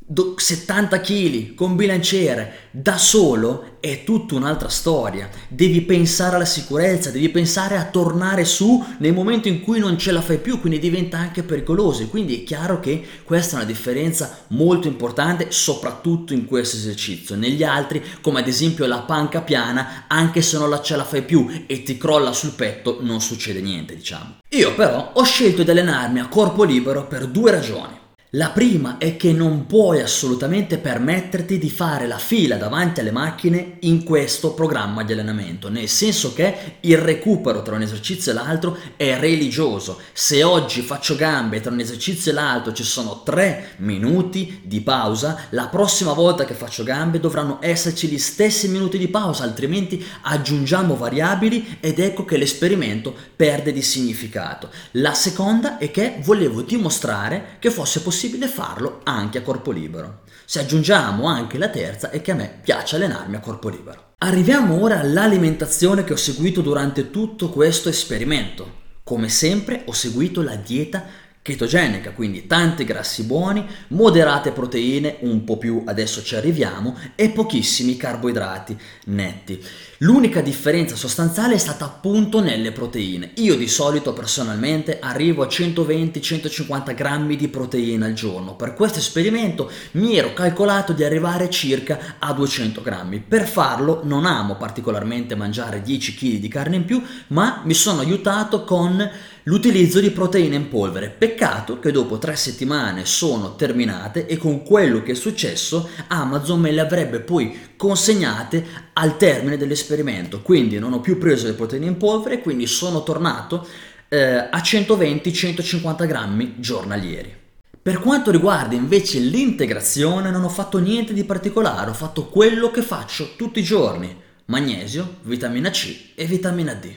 70 0.07 1.01
kg 1.01 1.55
con 1.55 1.77
bilanciere 1.77 2.69
da 2.71 2.99
solo 2.99 3.79
è 3.81 4.05
tutta 4.05 4.35
un'altra 4.35 4.69
storia. 4.69 5.31
Devi 5.49 5.81
pensare 5.81 6.37
alla 6.37 6.45
sicurezza, 6.45 7.11
devi 7.11 7.31
pensare 7.31 7.79
a 7.79 7.87
tornare 7.87 8.45
su 8.45 8.85
nel 8.99 9.15
momento 9.15 9.49
in 9.49 9.63
cui 9.63 9.79
non 9.79 9.97
ce 9.97 10.13
la 10.13 10.21
fai 10.21 10.39
più, 10.39 10.61
quindi 10.61 10.79
diventa 10.79 11.17
anche 11.17 11.43
pericoloso. 11.43 12.07
Quindi 12.09 12.41
è 12.41 12.45
chiaro 12.45 12.81
che 12.81 13.03
questa 13.25 13.55
è 13.55 13.57
una 13.61 13.65
differenza 13.65 14.45
molto 14.49 14.89
importante, 14.89 15.47
soprattutto 15.51 16.35
in 16.35 16.45
questo 16.45 16.77
esercizio. 16.77 17.35
Negli 17.35 17.63
altri, 17.63 18.03
come 18.21 18.41
ad 18.41 18.49
esempio 18.49 18.87
la 18.87 19.01
panca 19.01 19.41
piana, 19.41 20.05
anche 20.09 20.43
se 20.43 20.59
non 20.59 20.69
la 20.69 20.83
ce 20.83 20.97
la 20.97 21.05
fai 21.05 21.23
più 21.23 21.65
e 21.67 21.83
ti 21.83 21.97
crolla 21.97 22.33
sul 22.33 22.53
petto, 22.53 22.99
non 23.01 23.23
succede 23.23 23.63
niente, 23.63 23.97
diciamo. 23.97 24.37
Io 24.51 24.75
però 24.75 25.13
ho 25.15 25.25
scelto 25.25 25.63
di 25.63 25.71
allenarmi 25.71 26.21
a 26.21 26.29
corpo 26.29 26.65
libero 26.65 27.07
per 27.07 27.27
due 27.27 27.51
ragioni. 27.51 28.03
La 28.37 28.51
prima 28.51 28.99
è 28.99 29.17
che 29.17 29.33
non 29.33 29.67
puoi 29.67 30.01
assolutamente 30.01 30.79
permetterti 30.79 31.57
di 31.57 31.71
fare 31.71 32.09
la 32.09 32.19
fila 32.19 32.57
davanti 32.57 32.99
alle 32.99 33.13
macchine 33.13 33.77
in 33.81 34.03
questo 34.03 34.55
programma 34.55 35.05
di 35.05 35.13
allenamento, 35.13 35.69
nel 35.69 35.89
senso 35.89 36.33
che 36.33 36.79
il 36.81 36.99
recupero 36.99 37.63
tra 37.63 37.77
un 37.77 37.83
esercizio 37.83 38.33
e 38.33 38.35
l'altro 38.35 38.77
è 38.97 39.17
religioso. 39.21 40.01
Se 40.13 40.43
oggi 40.43 40.81
faccio 40.81 41.15
gambe 41.15 41.59
e 41.59 41.61
tra 41.61 41.71
un 41.71 41.79
esercizio 41.79 42.33
e 42.33 42.35
l'altro 42.35 42.73
ci 42.73 42.83
sono 42.83 43.23
tre 43.23 43.75
minuti 43.77 44.63
di 44.65 44.81
pausa, 44.81 45.47
la 45.51 45.69
prossima 45.69 46.13
volta 46.13 46.45
che 46.45 46.55
faccio 46.55 46.83
gambe 46.83 47.21
dovranno 47.21 47.59
esserci 47.61 48.09
gli 48.09 48.19
stessi 48.19 48.67
minuti 48.67 48.99
di 48.99 49.07
pausa, 49.07 49.45
altrimenti 49.45 50.05
aggiungiamo 50.23 50.97
variabili 50.97 51.77
ed 51.79 52.01
ecco 52.01 52.25
che 52.25 52.37
l'esperimento 52.37 53.15
perde 53.37 53.71
di 53.71 53.83
significato. 53.83 54.71
La 54.93 55.15
seconda 55.15 55.79
è 55.79 55.93
che 55.93 56.17
volevo 56.25 56.63
dimostrare 56.63 57.59
che 57.61 57.71
fosse 57.71 58.01
possibile 58.01 58.23
possibile 58.25 58.49
farlo 58.49 59.01
anche 59.05 59.39
a 59.39 59.43
corpo 59.43 59.71
libero. 59.71 60.23
Se 60.47 60.59
aggiungiamo 60.59 61.27
anche 61.27 61.59
la 61.59 61.69
terza 61.69 62.09
è 62.09 62.23
che 62.23 62.31
a 62.31 62.35
me 62.35 62.59
piace 62.63 62.97
allenarmi 62.97 63.37
a 63.37 63.41
corpo 63.41 63.69
libero. 63.69 64.13
Arriviamo 64.19 64.81
ora 64.81 64.99
all'alimentazione 64.99 66.05
che 66.05 66.15
ho 66.15 66.17
seguito 66.17 66.63
durante 66.63 67.11
tutto 67.11 67.51
questo 67.51 67.91
esperimento. 67.91 68.83
Come 69.03 69.29
sempre 69.29 69.83
ho 69.85 69.93
seguito 69.93 70.41
la 70.41 70.55
dieta 70.55 71.05
chetogenica, 71.43 72.13
quindi 72.13 72.47
tanti 72.47 72.85
grassi 72.85 73.25
buoni, 73.25 73.67
moderate 73.89 74.53
proteine, 74.53 75.19
un 75.21 75.45
po' 75.45 75.59
più 75.59 75.83
adesso 75.85 76.23
ci 76.23 76.37
arriviamo, 76.37 76.97
e 77.15 77.29
pochissimi 77.29 77.99
carboidrati 77.99 78.75
netti. 79.07 79.63
L'unica 79.99 80.41
differenza 80.41 80.97
sostanziale 80.97 81.55
è 81.55 81.59
stata 81.59 81.85
appunto 81.85 82.41
nelle 82.41 82.73
proteine. 82.73 83.31
Io 83.37 83.55
di 83.55 83.69
solito 83.69 84.13
personalmente 84.13 84.99
arrivo 84.99 85.45
a 85.45 85.47
120-150 85.47 86.95
grammi 86.97 87.37
di 87.37 87.47
proteine 87.47 88.07
al 88.07 88.13
giorno. 88.13 88.57
Per 88.57 88.75
questo 88.75 88.99
esperimento 88.99 89.71
mi 89.93 90.17
ero 90.17 90.33
calcolato 90.33 90.93
di 90.93 91.05
arrivare 91.05 91.49
circa 91.49 92.17
a 92.19 92.33
200 92.33 92.83
grammi. 92.83 93.21
Per 93.21 93.47
farlo 93.47 94.01
non 94.03 94.27
amo 94.27 94.57
particolarmente 94.57 95.37
mangiare 95.37 95.81
10 95.81 96.15
kg 96.17 96.39
di 96.39 96.49
carne 96.49 96.77
in 96.77 96.85
più, 96.85 97.01
ma 97.29 97.63
mi 97.65 97.75
sono 97.75 98.01
aiutato 98.01 98.65
con 98.65 99.09
l'utilizzo 99.45 100.01
di 100.01 100.11
proteine 100.11 100.57
in 100.57 100.69
polvere. 100.69 101.11
Peccato 101.11 101.79
che 101.79 101.93
dopo 101.93 102.19
tre 102.19 102.35
settimane 102.35 103.05
sono 103.05 103.55
terminate 103.55 104.27
e 104.27 104.37
con 104.39 104.65
quello 104.65 105.03
che 105.03 105.13
è 105.13 105.15
successo 105.15 105.89
Amazon 106.09 106.61
me 106.61 106.73
le 106.73 106.81
avrebbe 106.81 107.21
poi 107.21 107.57
consegnate 107.85 108.65
al 108.95 109.19
termine 109.19 109.59
dell'esperimento. 109.59 110.41
Quindi 110.41 110.79
non 110.79 110.95
ho 110.95 111.01
più 111.01 111.19
preso 111.19 111.47
le 111.47 111.53
proteine 111.53 111.85
in 111.85 111.99
polvere, 111.99 112.41
quindi 112.41 112.67
sono 112.67 113.03
tornato 113.03 113.67
eh, 114.09 114.37
a 114.51 114.59
120-150 114.59 116.07
grammi 116.07 116.55
giornalieri. 116.57 117.43
Per 117.83 117.99
quanto 117.99 118.31
riguarda 118.31 118.75
invece 118.75 119.19
l'integrazione 119.19 120.31
non 120.31 120.45
ho 120.45 120.49
fatto 120.49 120.79
niente 120.79 121.13
di 121.13 121.25
particolare, 121.25 121.91
ho 121.91 121.95
fatto 121.95 122.29
quello 122.29 122.71
che 122.71 122.81
faccio 122.81 123.35
tutti 123.37 123.59
i 123.59 123.63
giorni, 123.63 124.17
magnesio, 124.47 125.17
vitamina 125.25 125.69
C 125.69 126.13
e 126.15 126.25
vitamina 126.25 126.73
D. 126.73 126.91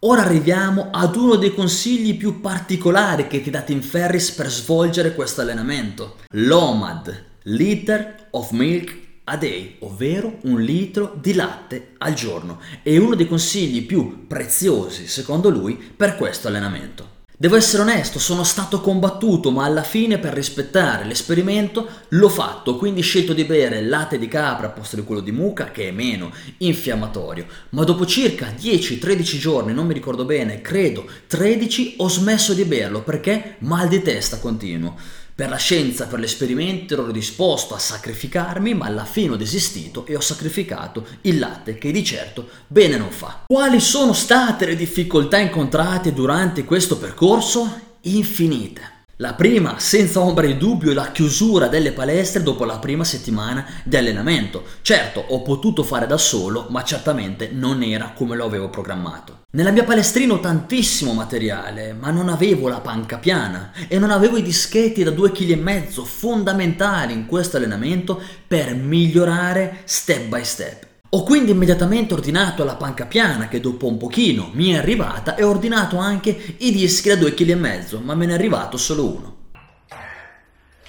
Ora 0.00 0.22
arriviamo 0.22 0.88
ad 0.90 1.14
uno 1.14 1.36
dei 1.36 1.54
consigli 1.54 2.16
più 2.16 2.40
particolari 2.40 3.28
che 3.28 3.40
ti 3.40 3.50
dà 3.50 3.60
Tim 3.60 3.80
Ferris 3.80 4.32
per 4.32 4.50
svolgere 4.50 5.14
questo 5.14 5.42
allenamento, 5.42 6.16
l'OMAD, 6.30 7.26
Liter 7.44 8.26
of 8.30 8.50
Milk 8.50 9.01
a 9.24 9.36
day, 9.36 9.76
ovvero 9.80 10.38
un 10.42 10.60
litro 10.60 11.16
di 11.20 11.34
latte 11.34 11.92
al 11.98 12.14
giorno. 12.14 12.60
È 12.82 12.96
uno 12.96 13.14
dei 13.14 13.28
consigli 13.28 13.86
più 13.86 14.26
preziosi, 14.26 15.06
secondo 15.06 15.48
lui, 15.48 15.74
per 15.74 16.16
questo 16.16 16.48
allenamento. 16.48 17.20
Devo 17.42 17.56
essere 17.56 17.82
onesto, 17.82 18.20
sono 18.20 18.44
stato 18.44 18.80
combattuto, 18.80 19.50
ma 19.50 19.64
alla 19.64 19.82
fine 19.82 20.18
per 20.18 20.32
rispettare 20.32 21.04
l'esperimento 21.04 21.88
l'ho 22.10 22.28
fatto, 22.28 22.76
quindi 22.76 23.00
scelto 23.00 23.32
di 23.32 23.42
bere 23.42 23.82
latte 23.82 24.16
di 24.16 24.28
capra 24.28 24.66
al 24.68 24.72
posto 24.72 24.94
di 24.94 25.02
quello 25.02 25.20
di 25.20 25.32
mucca, 25.32 25.72
che 25.72 25.88
è 25.88 25.90
meno 25.90 26.30
infiammatorio. 26.58 27.46
Ma 27.70 27.82
dopo 27.82 28.06
circa 28.06 28.54
10-13 28.56 29.38
giorni, 29.38 29.72
non 29.72 29.86
mi 29.86 29.94
ricordo 29.94 30.24
bene, 30.24 30.60
credo 30.60 31.04
13, 31.26 31.94
ho 31.96 32.08
smesso 32.08 32.54
di 32.54 32.64
berlo 32.64 33.02
perché 33.02 33.56
mal 33.58 33.88
di 33.88 34.02
testa 34.02 34.38
continuo. 34.38 34.96
Per 35.34 35.48
la 35.48 35.56
scienza, 35.56 36.06
per 36.06 36.18
l'esperimento 36.18 36.92
ero 36.92 37.10
disposto 37.10 37.74
a 37.74 37.78
sacrificarmi, 37.78 38.74
ma 38.74 38.86
alla 38.86 39.06
fine 39.06 39.32
ho 39.32 39.36
desistito 39.36 40.04
e 40.04 40.14
ho 40.14 40.20
sacrificato 40.20 41.06
il 41.22 41.38
latte 41.38 41.78
che 41.78 41.90
di 41.90 42.04
certo 42.04 42.48
bene 42.66 42.98
non 42.98 43.10
fa. 43.10 43.44
Quali 43.46 43.80
sono 43.80 44.12
state 44.12 44.66
le 44.66 44.76
difficoltà 44.76 45.38
incontrate 45.38 46.12
durante 46.12 46.64
questo 46.64 46.98
percorso? 46.98 47.80
Infinite. 48.02 48.91
La 49.22 49.34
prima, 49.34 49.78
senza 49.78 50.18
ombra 50.18 50.46
di 50.46 50.56
dubbio, 50.56 50.90
è 50.90 50.94
la 50.94 51.12
chiusura 51.12 51.68
delle 51.68 51.92
palestre 51.92 52.42
dopo 52.42 52.64
la 52.64 52.80
prima 52.80 53.04
settimana 53.04 53.64
di 53.84 53.96
allenamento. 53.96 54.64
Certo, 54.82 55.24
ho 55.28 55.42
potuto 55.42 55.84
fare 55.84 56.08
da 56.08 56.16
solo, 56.16 56.66
ma 56.70 56.82
certamente 56.82 57.48
non 57.52 57.84
era 57.84 58.14
come 58.16 58.34
lo 58.34 58.44
avevo 58.44 58.68
programmato. 58.68 59.42
Nella 59.52 59.70
mia 59.70 59.84
palestrina 59.84 60.32
ho 60.32 60.40
tantissimo 60.40 61.12
materiale, 61.12 61.92
ma 61.92 62.10
non 62.10 62.28
avevo 62.28 62.66
la 62.66 62.80
panca 62.80 63.18
piana 63.18 63.70
e 63.86 63.96
non 64.00 64.10
avevo 64.10 64.38
i 64.38 64.42
dischetti 64.42 65.04
da 65.04 65.12
2,5 65.12 65.30
kg 65.30 66.04
fondamentali 66.04 67.12
in 67.12 67.26
questo 67.26 67.58
allenamento 67.58 68.20
per 68.44 68.74
migliorare 68.74 69.82
step 69.84 70.24
by 70.24 70.42
step. 70.42 70.91
Ho 71.14 71.24
quindi 71.24 71.50
immediatamente 71.50 72.14
ordinato 72.14 72.64
la 72.64 72.76
panca 72.76 73.04
piana 73.04 73.46
che 73.46 73.60
dopo 73.60 73.86
un 73.86 73.98
pochino 73.98 74.48
mi 74.54 74.70
è 74.70 74.78
arrivata 74.78 75.34
e 75.34 75.44
ho 75.44 75.50
ordinato 75.50 75.98
anche 75.98 76.30
i 76.56 76.72
dischi 76.72 77.10
da 77.10 77.16
2,5 77.16 77.34
kg, 77.34 78.02
ma 78.02 78.14
me 78.14 78.24
ne 78.24 78.32
è 78.32 78.34
arrivato 78.34 78.78
solo 78.78 79.16
uno. 79.16 79.36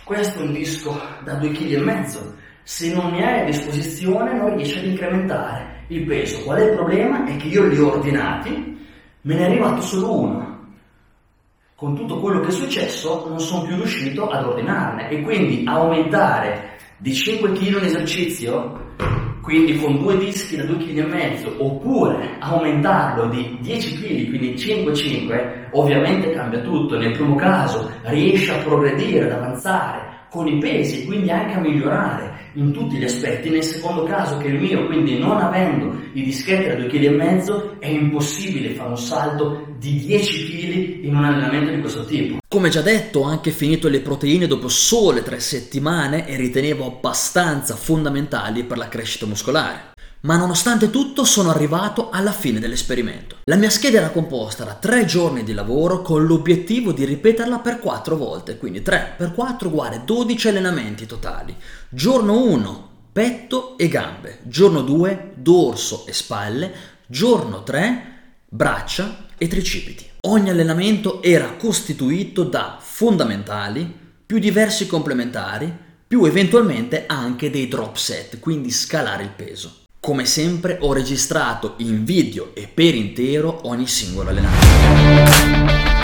Questo 0.05 0.39
è 0.39 0.43
un 0.43 0.53
disco 0.53 0.97
da 1.25 1.37
2,5 1.41 1.51
kg. 1.51 2.33
Se 2.63 2.93
non 2.93 3.11
ne 3.11 3.25
hai 3.25 3.41
a 3.41 3.43
disposizione 3.43 4.33
non 4.37 4.55
riesci 4.55 4.77
ad 4.77 4.85
incrementare 4.85 5.83
il 5.87 6.05
peso. 6.05 6.41
Qual 6.43 6.57
è 6.57 6.69
il 6.69 6.75
problema? 6.77 7.25
È 7.25 7.35
che 7.35 7.47
io 7.47 7.67
li 7.67 7.77
ho 7.77 7.91
ordinati, 7.91 8.77
me 9.23 9.35
ne 9.35 9.41
è 9.41 9.43
arrivato 9.43 9.81
solo 9.81 10.19
uno. 10.19 10.67
Con 11.75 11.97
tutto 11.97 12.21
quello 12.21 12.39
che 12.39 12.47
è 12.47 12.51
successo 12.51 13.27
non 13.27 13.41
sono 13.41 13.63
più 13.63 13.75
riuscito 13.75 14.29
ad 14.29 14.45
ordinarne 14.45 15.09
e 15.09 15.21
quindi 15.21 15.65
aumentare 15.67 16.77
di 16.95 17.13
5 17.13 17.51
kg 17.51 17.61
in 17.61 17.83
esercizio 17.83 18.83
quindi 19.43 19.77
con 19.77 19.99
due 19.99 20.17
dischi 20.17 20.55
da 20.55 20.63
2,5 20.63 20.85
kg 20.85 21.55
oppure 21.59 22.37
aumentarlo 22.39 23.27
di 23.27 23.57
10 23.59 23.95
kg, 23.95 24.29
quindi 24.29 24.53
5-5, 24.53 25.67
ovviamente 25.71 26.31
cambia 26.31 26.61
tutto. 26.61 26.97
Nel 26.97 27.11
primo 27.11 27.35
caso 27.35 27.91
riesce 28.03 28.53
a 28.53 28.63
progredire, 28.63 29.25
ad 29.25 29.33
avanzare 29.33 30.11
con 30.29 30.47
i 30.47 30.57
pesi 30.57 31.05
quindi 31.05 31.29
anche 31.29 31.53
a 31.53 31.59
migliorare 31.59 32.31
in 32.53 32.71
tutti 32.71 32.95
gli 32.95 33.03
aspetti. 33.03 33.49
Nel 33.49 33.63
secondo 33.63 34.03
caso 34.03 34.37
che 34.37 34.47
è 34.47 34.51
il 34.51 34.61
mio, 34.61 34.85
quindi 34.85 35.19
non 35.19 35.37
avendo 35.37 35.93
i 36.13 36.23
dischetti 36.23 36.69
da 36.69 36.75
2,5 36.75 36.87
kg, 36.87 37.79
è 37.79 37.87
impossibile 37.87 38.69
fare 38.69 38.89
un 38.89 38.97
salto 38.97 39.67
di 39.77 40.05
10 40.05 40.45
kg 40.45 40.52
in 41.03 41.15
un 41.15 41.23
allenamento 41.23 41.71
di 41.71 41.79
questo 41.79 42.05
tipo. 42.05 42.37
Come 42.47 42.69
già 42.69 42.81
detto, 42.81 43.21
ho 43.21 43.23
anche 43.23 43.51
finito 43.51 43.87
le 43.87 43.99
proteine 43.99 44.47
dopo 44.47 44.67
sole 44.67 45.23
tre 45.23 45.39
settimane 45.39 46.27
e 46.27 46.35
ritenevo 46.35 46.85
abbastanza 46.85 47.75
fondamentali 47.75 48.63
per 48.63 48.77
la 48.77 48.87
crescita 48.87 49.25
muscolare. 49.25 49.91
Ma 50.21 50.37
nonostante 50.37 50.89
tutto 50.89 51.25
sono 51.25 51.49
arrivato 51.49 52.09
alla 52.09 52.31
fine 52.31 52.59
dell'esperimento. 52.59 53.37
La 53.43 53.57
mia 53.57 53.69
scheda 53.69 53.97
era 53.97 54.11
composta 54.11 54.63
da 54.63 54.73
3 54.73 55.03
giorni 55.03 55.43
di 55.43 55.51
lavoro 55.51 56.01
con 56.01 56.25
l'obiettivo 56.25 56.93
di 56.93 57.03
ripeterla 57.03 57.59
per 57.59 57.79
4 57.79 58.15
volte, 58.15 58.57
quindi 58.57 58.81
3 58.81 59.15
per 59.17 59.33
4 59.33 59.67
uguale 59.67 60.03
12 60.05 60.47
allenamenti 60.47 61.05
totali. 61.05 61.53
Giorno 61.89 62.41
1 62.41 62.89
petto 63.11 63.77
e 63.77 63.89
gambe, 63.89 64.39
giorno 64.43 64.81
2 64.81 65.33
dorso 65.35 66.05
e 66.07 66.13
spalle, 66.13 66.71
giorno 67.05 67.63
3 67.63 68.12
braccia 68.53 69.25
e 69.35 69.47
tricipiti. 69.47 70.05
Ogni 70.27 70.51
allenamento 70.51 71.23
era 71.23 71.53
costituito 71.53 72.43
da 72.43 72.77
fondamentali, 72.79 73.91
più 74.23 74.37
diversi 74.37 74.85
complementari, 74.85 75.75
più 76.07 76.23
eventualmente 76.25 77.05
anche 77.07 77.49
dei 77.49 77.67
drop 77.67 77.95
set, 77.95 78.39
quindi 78.39 78.69
scalare 78.69 79.23
il 79.23 79.31
peso. 79.35 79.85
Come 79.99 80.25
sempre 80.25 80.77
ho 80.81 80.93
registrato 80.93 81.73
in 81.77 82.05
video 82.05 82.53
e 82.53 82.69
per 82.71 82.93
intero 82.93 83.67
ogni 83.67 83.87
singolo 83.87 84.29
allenamento. 84.29 86.02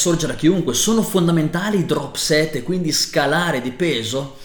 Sorgere 0.00 0.32
a 0.32 0.36
chiunque, 0.36 0.72
sono 0.72 1.02
fondamentali 1.02 1.80
i 1.80 1.84
drop 1.84 2.16
set 2.16 2.54
e 2.54 2.62
quindi 2.62 2.90
scalare 2.90 3.60
di 3.60 3.70
peso? 3.70 4.38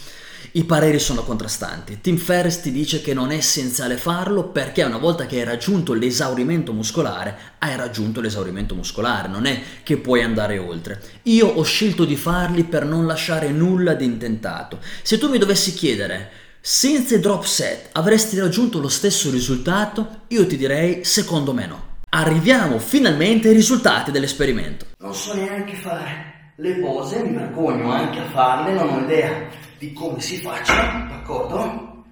I 0.52 0.66
pareri 0.66 1.00
sono 1.00 1.24
contrastanti. 1.24 2.00
Tim 2.02 2.18
Ferriss 2.18 2.60
ti 2.60 2.72
dice 2.72 3.02
che 3.02 3.14
non 3.14 3.32
è 3.32 3.36
essenziale 3.36 3.96
farlo 3.96 4.50
perché 4.50 4.84
una 4.84 4.98
volta 4.98 5.26
che 5.26 5.38
hai 5.38 5.46
raggiunto 5.46 5.94
l'esaurimento 5.94 6.74
muscolare, 6.74 7.38
hai 7.60 7.78
raggiunto 7.78 8.20
l'esaurimento 8.20 8.76
muscolare, 8.76 9.30
non 9.30 9.46
è 9.46 9.62
che 9.84 9.96
puoi 9.98 10.24
andare 10.24 10.58
oltre. 10.58 11.02
Io 11.24 11.48
ho 11.48 11.64
scelto 11.64 12.04
di 12.04 12.18
farli 12.18 12.66
per 12.66 12.86
non 12.86 13.06
lasciare 13.06 13.50
nulla 13.50 13.94
di 13.94 14.04
intentato. 14.04 14.80
Se 15.04 15.18
tu 15.18 15.30
mi 15.30 15.38
dovessi 15.38 15.74
chiedere 15.74 16.32
senza 16.60 17.16
i 17.16 17.20
drop 17.20 17.46
set 17.46 17.90
avresti 17.94 18.38
raggiunto 18.38 18.80
lo 18.80 18.90
stesso 18.90 19.30
risultato, 19.30 20.24
io 20.28 20.46
ti 20.48 20.58
direi 20.58 21.06
secondo 21.06 21.54
me 21.54 21.66
no. 21.66 21.85
Arriviamo 22.18 22.80
finalmente 22.80 23.50
ai 23.50 23.54
risultati 23.54 24.10
dell'esperimento. 24.10 24.86
Non 25.00 25.14
so 25.14 25.34
neanche 25.34 25.76
fare 25.76 26.54
le 26.56 26.76
pose, 26.76 27.22
mi 27.22 27.36
vergogno 27.36 27.92
anche 27.92 28.20
a 28.20 28.30
farle, 28.30 28.72
non 28.72 28.88
ho 28.88 29.00
idea 29.02 29.50
di 29.78 29.92
come 29.92 30.22
si 30.22 30.38
faccia, 30.38 31.08
d'accordo? 31.10 32.06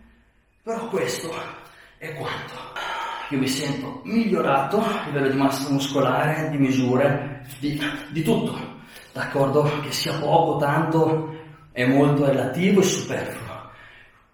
Però 0.62 0.89
questo 0.89 1.33
è 2.00 2.13
quanto. 2.15 2.53
Io 3.29 3.39
mi 3.39 3.48
sento 3.48 4.01
migliorato 4.03 4.81
a 4.81 5.03
livello 5.05 5.29
di 5.29 5.38
massa 5.38 5.69
muscolare, 5.69 6.50
di 6.50 6.57
misure, 6.57 7.48
di, 7.60 7.81
di 8.12 8.24
tutto, 8.24 8.60
d'accordo? 9.13 9.79
Che 9.83 9.91
sia 9.93 10.19
poco, 10.19 10.57
tanto, 10.57 11.33
è 11.72 11.86
molto 11.86 12.25
relativo 12.25 12.81
e 12.81 12.83
superfluo. 12.83 13.72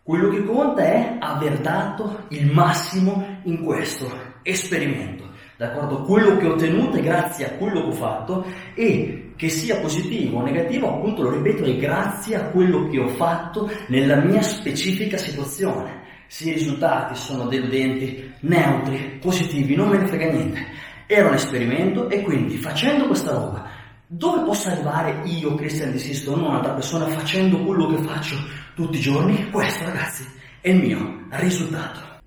Quello 0.02 0.30
che 0.30 0.44
conta 0.46 0.82
è 0.82 1.18
aver 1.20 1.60
dato 1.60 2.26
il 2.30 2.48
massimo 2.48 3.38
in 3.44 3.64
questo 3.64 4.12
esperimento 4.42 5.29
d'accordo? 5.60 6.04
Quello 6.04 6.38
che 6.38 6.48
ho 6.48 6.54
ottenuto 6.54 6.96
è 6.96 7.02
grazie 7.02 7.46
a 7.46 7.52
quello 7.58 7.82
che 7.82 7.88
ho 7.88 7.92
fatto 7.92 8.46
e 8.76 9.34
che 9.36 9.50
sia 9.50 9.82
positivo 9.82 10.40
o 10.40 10.44
negativo, 10.44 10.88
appunto 10.88 11.24
lo 11.24 11.32
ripeto, 11.32 11.66
è 11.66 11.76
grazie 11.76 12.38
a 12.38 12.46
quello 12.46 12.88
che 12.88 12.98
ho 12.98 13.10
fatto 13.10 13.70
nella 13.88 14.16
mia 14.16 14.42
specifica 14.42 15.18
situazione. 15.18 16.08
Se 16.28 16.50
i 16.50 16.54
risultati 16.54 17.14
sono 17.16 17.48
deludenti, 17.48 18.32
neutri, 18.42 19.18
positivi, 19.20 19.76
non 19.76 19.90
me 19.90 19.98
ne 19.98 20.08
frega 20.08 20.32
niente. 20.32 20.66
Era 21.06 21.28
un 21.28 21.34
esperimento 21.34 22.10
e 22.10 22.22
quindi 22.22 22.56
facendo 22.56 23.08
questa 23.08 23.34
roba, 23.34 23.68
dove 24.08 24.44
posso 24.44 24.70
arrivare 24.70 25.24
io, 25.26 25.56
Christian 25.56 25.92
Di 25.92 26.00
Sisto, 26.00 26.36
non 26.36 26.46
un'altra 26.46 26.74
persona, 26.74 27.08
facendo 27.08 27.58
quello 27.66 27.88
che 27.88 28.02
faccio 28.04 28.36
tutti 28.76 28.98
i 28.98 29.02
giorni? 29.02 29.50
Questo, 29.50 29.84
ragazzi, 29.84 30.26
è 30.62 30.70
il 30.70 30.78
mio 30.78 31.26
risultato. 31.32 32.19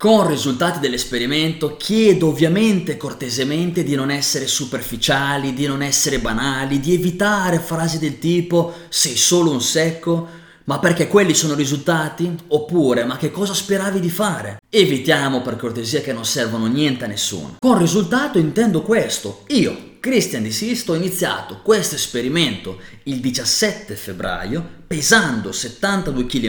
Con 0.00 0.26
risultati 0.26 0.78
dell'esperimento 0.78 1.76
chiedo 1.76 2.28
ovviamente 2.28 2.96
cortesemente 2.96 3.82
di 3.82 3.94
non 3.94 4.10
essere 4.10 4.46
superficiali, 4.46 5.52
di 5.52 5.66
non 5.66 5.82
essere 5.82 6.20
banali, 6.20 6.80
di 6.80 6.94
evitare 6.94 7.58
frasi 7.58 7.98
del 7.98 8.18
tipo 8.18 8.72
sei 8.88 9.14
solo 9.14 9.50
un 9.50 9.60
secco, 9.60 10.26
ma 10.64 10.78
perché 10.78 11.06
quelli 11.06 11.34
sono 11.34 11.52
risultati? 11.52 12.34
Oppure 12.46 13.04
ma 13.04 13.18
che 13.18 13.30
cosa 13.30 13.52
speravi 13.52 14.00
di 14.00 14.08
fare? 14.08 14.62
Evitiamo 14.70 15.42
per 15.42 15.56
cortesia 15.56 16.00
che 16.00 16.14
non 16.14 16.24
servono 16.24 16.64
niente 16.64 17.04
a 17.04 17.08
nessuno. 17.08 17.56
Con 17.58 17.76
risultato 17.76 18.38
intendo 18.38 18.80
questo. 18.80 19.44
Io, 19.48 19.98
Christian 20.00 20.44
Di 20.44 20.50
Sisto, 20.50 20.92
ho 20.92 20.96
iniziato 20.96 21.60
questo 21.62 21.96
esperimento 21.96 22.78
il 23.02 23.20
17 23.20 23.94
febbraio 23.96 24.66
pesando 24.86 25.52
72 25.52 26.24
kg 26.24 26.46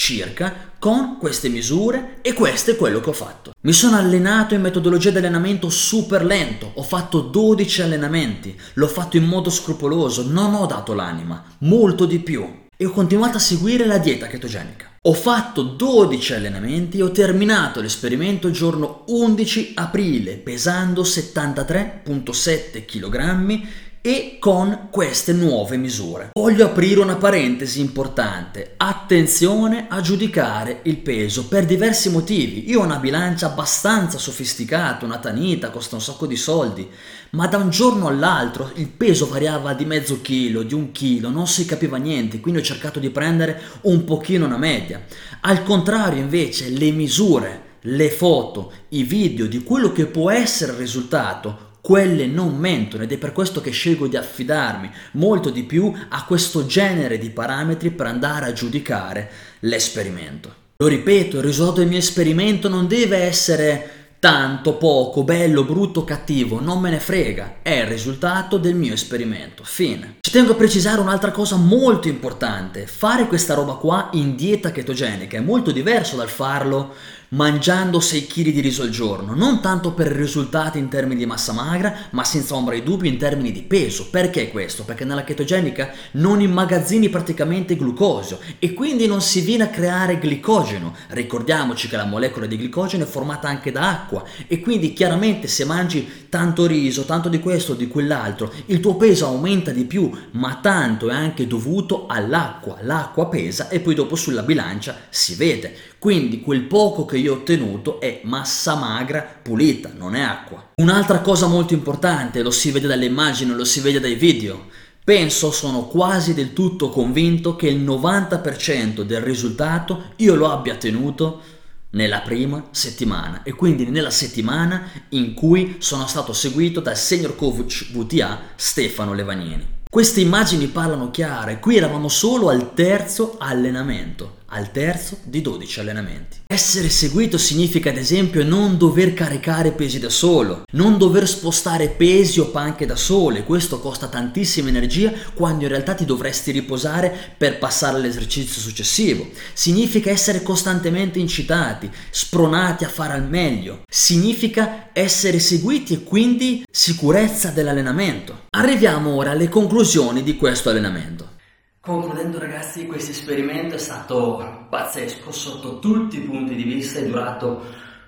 circa 0.00 0.72
con 0.78 1.18
queste 1.18 1.50
misure 1.50 2.20
e 2.22 2.32
questo 2.32 2.70
è 2.70 2.76
quello 2.76 3.00
che 3.00 3.10
ho 3.10 3.12
fatto. 3.12 3.52
Mi 3.60 3.72
sono 3.74 3.98
allenato 3.98 4.54
in 4.54 4.62
metodologia 4.62 5.10
di 5.10 5.18
allenamento 5.18 5.68
super 5.68 6.24
lento, 6.24 6.72
ho 6.74 6.82
fatto 6.82 7.20
12 7.20 7.82
allenamenti, 7.82 8.58
l'ho 8.74 8.88
fatto 8.88 9.18
in 9.18 9.24
modo 9.24 9.50
scrupoloso, 9.50 10.26
non 10.26 10.54
ho 10.54 10.64
dato 10.64 10.94
l'anima, 10.94 11.44
molto 11.58 12.06
di 12.06 12.18
più. 12.18 12.48
E 12.74 12.86
ho 12.86 12.92
continuato 12.92 13.36
a 13.36 13.40
seguire 13.40 13.84
la 13.84 13.98
dieta 13.98 14.26
chetogenica. 14.26 14.88
Ho 15.02 15.12
fatto 15.12 15.62
12 15.62 16.32
allenamenti 16.32 16.98
e 16.98 17.02
ho 17.02 17.10
terminato 17.10 17.82
l'esperimento 17.82 18.46
il 18.48 18.54
giorno 18.54 19.04
11 19.08 19.72
aprile 19.74 20.36
pesando 20.36 21.02
73.7 21.02 22.86
kg 22.86 23.66
e 24.02 24.38
con 24.38 24.88
queste 24.90 25.34
nuove 25.34 25.76
misure. 25.76 26.30
Voglio 26.32 26.64
aprire 26.64 27.00
una 27.00 27.16
parentesi 27.16 27.80
importante. 27.80 28.72
Attenzione 28.78 29.86
a 29.88 30.00
giudicare 30.00 30.80
il 30.84 30.96
peso 30.96 31.46
per 31.46 31.66
diversi 31.66 32.08
motivi. 32.08 32.70
Io 32.70 32.80
ho 32.80 32.84
una 32.84 32.96
bilancia 32.96 33.46
abbastanza 33.46 34.16
sofisticata, 34.16 35.04
una 35.04 35.18
tanita, 35.18 35.70
costa 35.70 35.96
un 35.96 36.00
sacco 36.00 36.26
di 36.26 36.36
soldi, 36.36 36.88
ma 37.30 37.46
da 37.46 37.58
un 37.58 37.68
giorno 37.68 38.06
all'altro 38.06 38.70
il 38.76 38.88
peso 38.88 39.28
variava 39.28 39.74
di 39.74 39.84
mezzo 39.84 40.22
chilo, 40.22 40.62
di 40.62 40.72
un 40.72 40.92
chilo, 40.92 41.28
non 41.28 41.46
si 41.46 41.66
capiva 41.66 41.98
niente, 41.98 42.40
quindi 42.40 42.60
ho 42.60 42.64
cercato 42.64 42.98
di 43.00 43.10
prendere 43.10 43.60
un 43.82 44.04
pochino 44.04 44.46
una 44.46 44.56
media. 44.56 45.04
Al 45.42 45.62
contrario 45.62 46.22
invece 46.22 46.70
le 46.70 46.90
misure 46.90 47.68
le 47.84 48.10
foto, 48.10 48.72
i 48.90 49.04
video 49.04 49.46
di 49.46 49.62
quello 49.62 49.92
che 49.92 50.06
può 50.06 50.30
essere 50.30 50.72
il 50.72 50.78
risultato 50.78 51.68
quelle 51.80 52.26
non 52.26 52.56
mentono 52.56 53.02
ed 53.02 53.12
è 53.12 53.18
per 53.18 53.32
questo 53.32 53.60
che 53.60 53.70
scelgo 53.70 54.06
di 54.06 54.16
affidarmi 54.16 54.90
molto 55.12 55.50
di 55.50 55.64
più 55.64 55.92
a 56.08 56.24
questo 56.24 56.66
genere 56.66 57.18
di 57.18 57.30
parametri 57.30 57.90
per 57.90 58.06
andare 58.06 58.46
a 58.46 58.52
giudicare 58.52 59.30
l'esperimento. 59.60 60.54
Lo 60.76 60.86
ripeto, 60.86 61.36
il 61.36 61.42
risultato 61.42 61.80
del 61.80 61.88
mio 61.88 61.98
esperimento 61.98 62.68
non 62.68 62.86
deve 62.86 63.18
essere 63.18 64.00
tanto, 64.20 64.74
poco, 64.74 65.24
bello, 65.24 65.64
brutto, 65.64 66.04
cattivo, 66.04 66.60
non 66.60 66.78
me 66.78 66.90
ne 66.90 67.00
frega, 67.00 67.56
è 67.62 67.80
il 67.80 67.86
risultato 67.86 68.58
del 68.58 68.74
mio 68.74 68.92
esperimento. 68.92 69.64
Fine. 69.64 70.16
Ci 70.20 70.30
tengo 70.30 70.52
a 70.52 70.56
precisare 70.56 71.00
un'altra 71.00 71.30
cosa 71.30 71.56
molto 71.56 72.06
importante, 72.06 72.86
fare 72.86 73.26
questa 73.26 73.54
roba 73.54 73.74
qua 73.74 74.10
in 74.12 74.36
dieta 74.36 74.72
chetogenica 74.72 75.38
è 75.38 75.40
molto 75.40 75.70
diverso 75.70 76.16
dal 76.16 76.28
farlo 76.28 76.94
mangiando 77.30 78.00
6 78.00 78.26
kg 78.26 78.50
di 78.50 78.60
riso 78.60 78.82
al 78.82 78.90
giorno, 78.90 79.34
non 79.34 79.60
tanto 79.60 79.92
per 79.92 80.08
risultati 80.08 80.78
in 80.78 80.88
termini 80.88 81.20
di 81.20 81.26
massa 81.26 81.52
magra, 81.52 81.94
ma 82.10 82.24
senza 82.24 82.54
ombra 82.54 82.74
di 82.74 82.82
dubbio 82.82 83.10
in 83.10 83.18
termini 83.18 83.52
di 83.52 83.62
peso. 83.62 84.08
Perché 84.10 84.50
questo? 84.50 84.84
Perché 84.84 85.04
nella 85.04 85.24
chetogenica 85.24 85.92
non 86.12 86.40
immagazzini 86.40 87.08
praticamente 87.08 87.76
glucosio 87.76 88.38
e 88.58 88.74
quindi 88.74 89.06
non 89.06 89.20
si 89.20 89.40
viene 89.40 89.64
a 89.64 89.68
creare 89.68 90.18
glicogeno. 90.18 90.94
Ricordiamoci 91.08 91.88
che 91.88 91.96
la 91.96 92.04
molecola 92.04 92.46
di 92.46 92.56
glicogeno 92.56 93.04
è 93.04 93.08
formata 93.08 93.48
anche 93.48 93.70
da 93.70 93.88
acqua 93.88 94.24
e 94.46 94.60
quindi 94.60 94.92
chiaramente 94.92 95.46
se 95.46 95.64
mangi 95.64 96.19
tanto 96.30 96.64
riso, 96.64 97.04
tanto 97.04 97.28
di 97.28 97.40
questo 97.40 97.74
di 97.74 97.88
quell'altro, 97.88 98.50
il 98.66 98.80
tuo 98.80 98.96
peso 98.96 99.26
aumenta 99.26 99.72
di 99.72 99.84
più, 99.84 100.10
ma 100.32 100.60
tanto 100.62 101.10
è 101.10 101.12
anche 101.12 101.46
dovuto 101.46 102.06
all'acqua. 102.06 102.78
L'acqua 102.82 103.28
pesa 103.28 103.68
e 103.68 103.80
poi 103.80 103.94
dopo 103.94 104.14
sulla 104.14 104.42
bilancia 104.42 104.96
si 105.10 105.34
vede. 105.34 105.74
Quindi 105.98 106.40
quel 106.40 106.62
poco 106.62 107.04
che 107.04 107.18
io 107.18 107.34
ho 107.34 107.36
ottenuto 107.38 108.00
è 108.00 108.20
massa 108.22 108.76
magra 108.76 109.26
pulita, 109.42 109.90
non 109.94 110.14
è 110.14 110.20
acqua. 110.20 110.70
Un'altra 110.76 111.18
cosa 111.18 111.48
molto 111.48 111.74
importante, 111.74 112.42
lo 112.42 112.52
si 112.52 112.70
vede 112.70 112.86
dalle 112.86 113.06
immagini, 113.06 113.52
lo 113.52 113.64
si 113.64 113.80
vede 113.80 114.00
dai 114.00 114.14
video. 114.14 114.66
Penso, 115.02 115.50
sono 115.50 115.86
quasi 115.86 116.32
del 116.32 116.52
tutto 116.52 116.90
convinto 116.90 117.56
che 117.56 117.66
il 117.66 117.82
90% 117.82 119.02
del 119.02 119.20
risultato 119.20 120.12
io 120.16 120.36
lo 120.36 120.48
abbia 120.48 120.74
ottenuto 120.74 121.58
nella 121.90 122.20
prima 122.20 122.68
settimana 122.70 123.42
e 123.42 123.52
quindi 123.52 123.88
nella 123.88 124.10
settimana 124.10 124.88
in 125.10 125.34
cui 125.34 125.76
sono 125.78 126.06
stato 126.06 126.32
seguito 126.32 126.80
dal 126.80 126.96
senior 126.96 127.36
coach 127.36 127.90
VTA 127.92 128.40
Stefano 128.56 129.12
Levagnini. 129.12 129.78
Queste 129.90 130.20
immagini 130.20 130.66
parlano 130.68 131.10
chiare, 131.10 131.58
qui 131.58 131.76
eravamo 131.76 132.08
solo 132.08 132.48
al 132.48 132.74
terzo 132.74 133.36
allenamento 133.38 134.38
al 134.50 134.70
terzo 134.70 135.18
di 135.24 135.42
12 135.42 135.80
allenamenti. 135.80 136.38
Essere 136.46 136.88
seguito 136.88 137.38
significa 137.38 137.90
ad 137.90 137.96
esempio 137.96 138.44
non 138.44 138.76
dover 138.76 139.14
caricare 139.14 139.72
pesi 139.72 139.98
da 139.98 140.08
solo, 140.08 140.64
non 140.72 140.98
dover 140.98 141.28
spostare 141.28 141.88
pesi 141.88 142.40
o 142.40 142.46
panche 142.46 142.86
da 142.86 142.96
sole, 142.96 143.44
questo 143.44 143.80
costa 143.80 144.08
tantissima 144.08 144.68
energia 144.68 145.12
quando 145.34 145.62
in 145.62 145.68
realtà 145.68 145.94
ti 145.94 146.04
dovresti 146.04 146.50
riposare 146.50 147.34
per 147.36 147.58
passare 147.58 147.96
all'esercizio 147.96 148.60
successivo. 148.60 149.28
Significa 149.52 150.10
essere 150.10 150.42
costantemente 150.42 151.18
incitati, 151.18 151.90
spronati 152.10 152.84
a 152.84 152.88
fare 152.88 153.14
al 153.14 153.28
meglio. 153.28 153.82
Significa 153.88 154.88
essere 154.92 155.38
seguiti 155.38 155.94
e 155.94 156.02
quindi 156.02 156.64
sicurezza 156.70 157.50
dell'allenamento. 157.50 158.46
Arriviamo 158.50 159.14
ora 159.14 159.30
alle 159.30 159.48
conclusioni 159.48 160.22
di 160.22 160.36
questo 160.36 160.70
allenamento. 160.70 161.38
Concludendo 161.82 162.38
ragazzi, 162.38 162.86
questo 162.86 163.12
esperimento 163.12 163.76
è 163.76 163.78
stato 163.78 164.66
pazzesco 164.68 165.32
sotto 165.32 165.78
tutti 165.78 166.18
i 166.18 166.26
punti 166.26 166.54
di 166.54 166.64
vista, 166.64 166.98
è 166.98 167.06
durato 167.06 167.64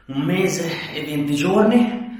un 0.08 0.20
mese 0.20 0.92
e 0.92 1.02
20 1.02 1.34
giorni. 1.34 2.10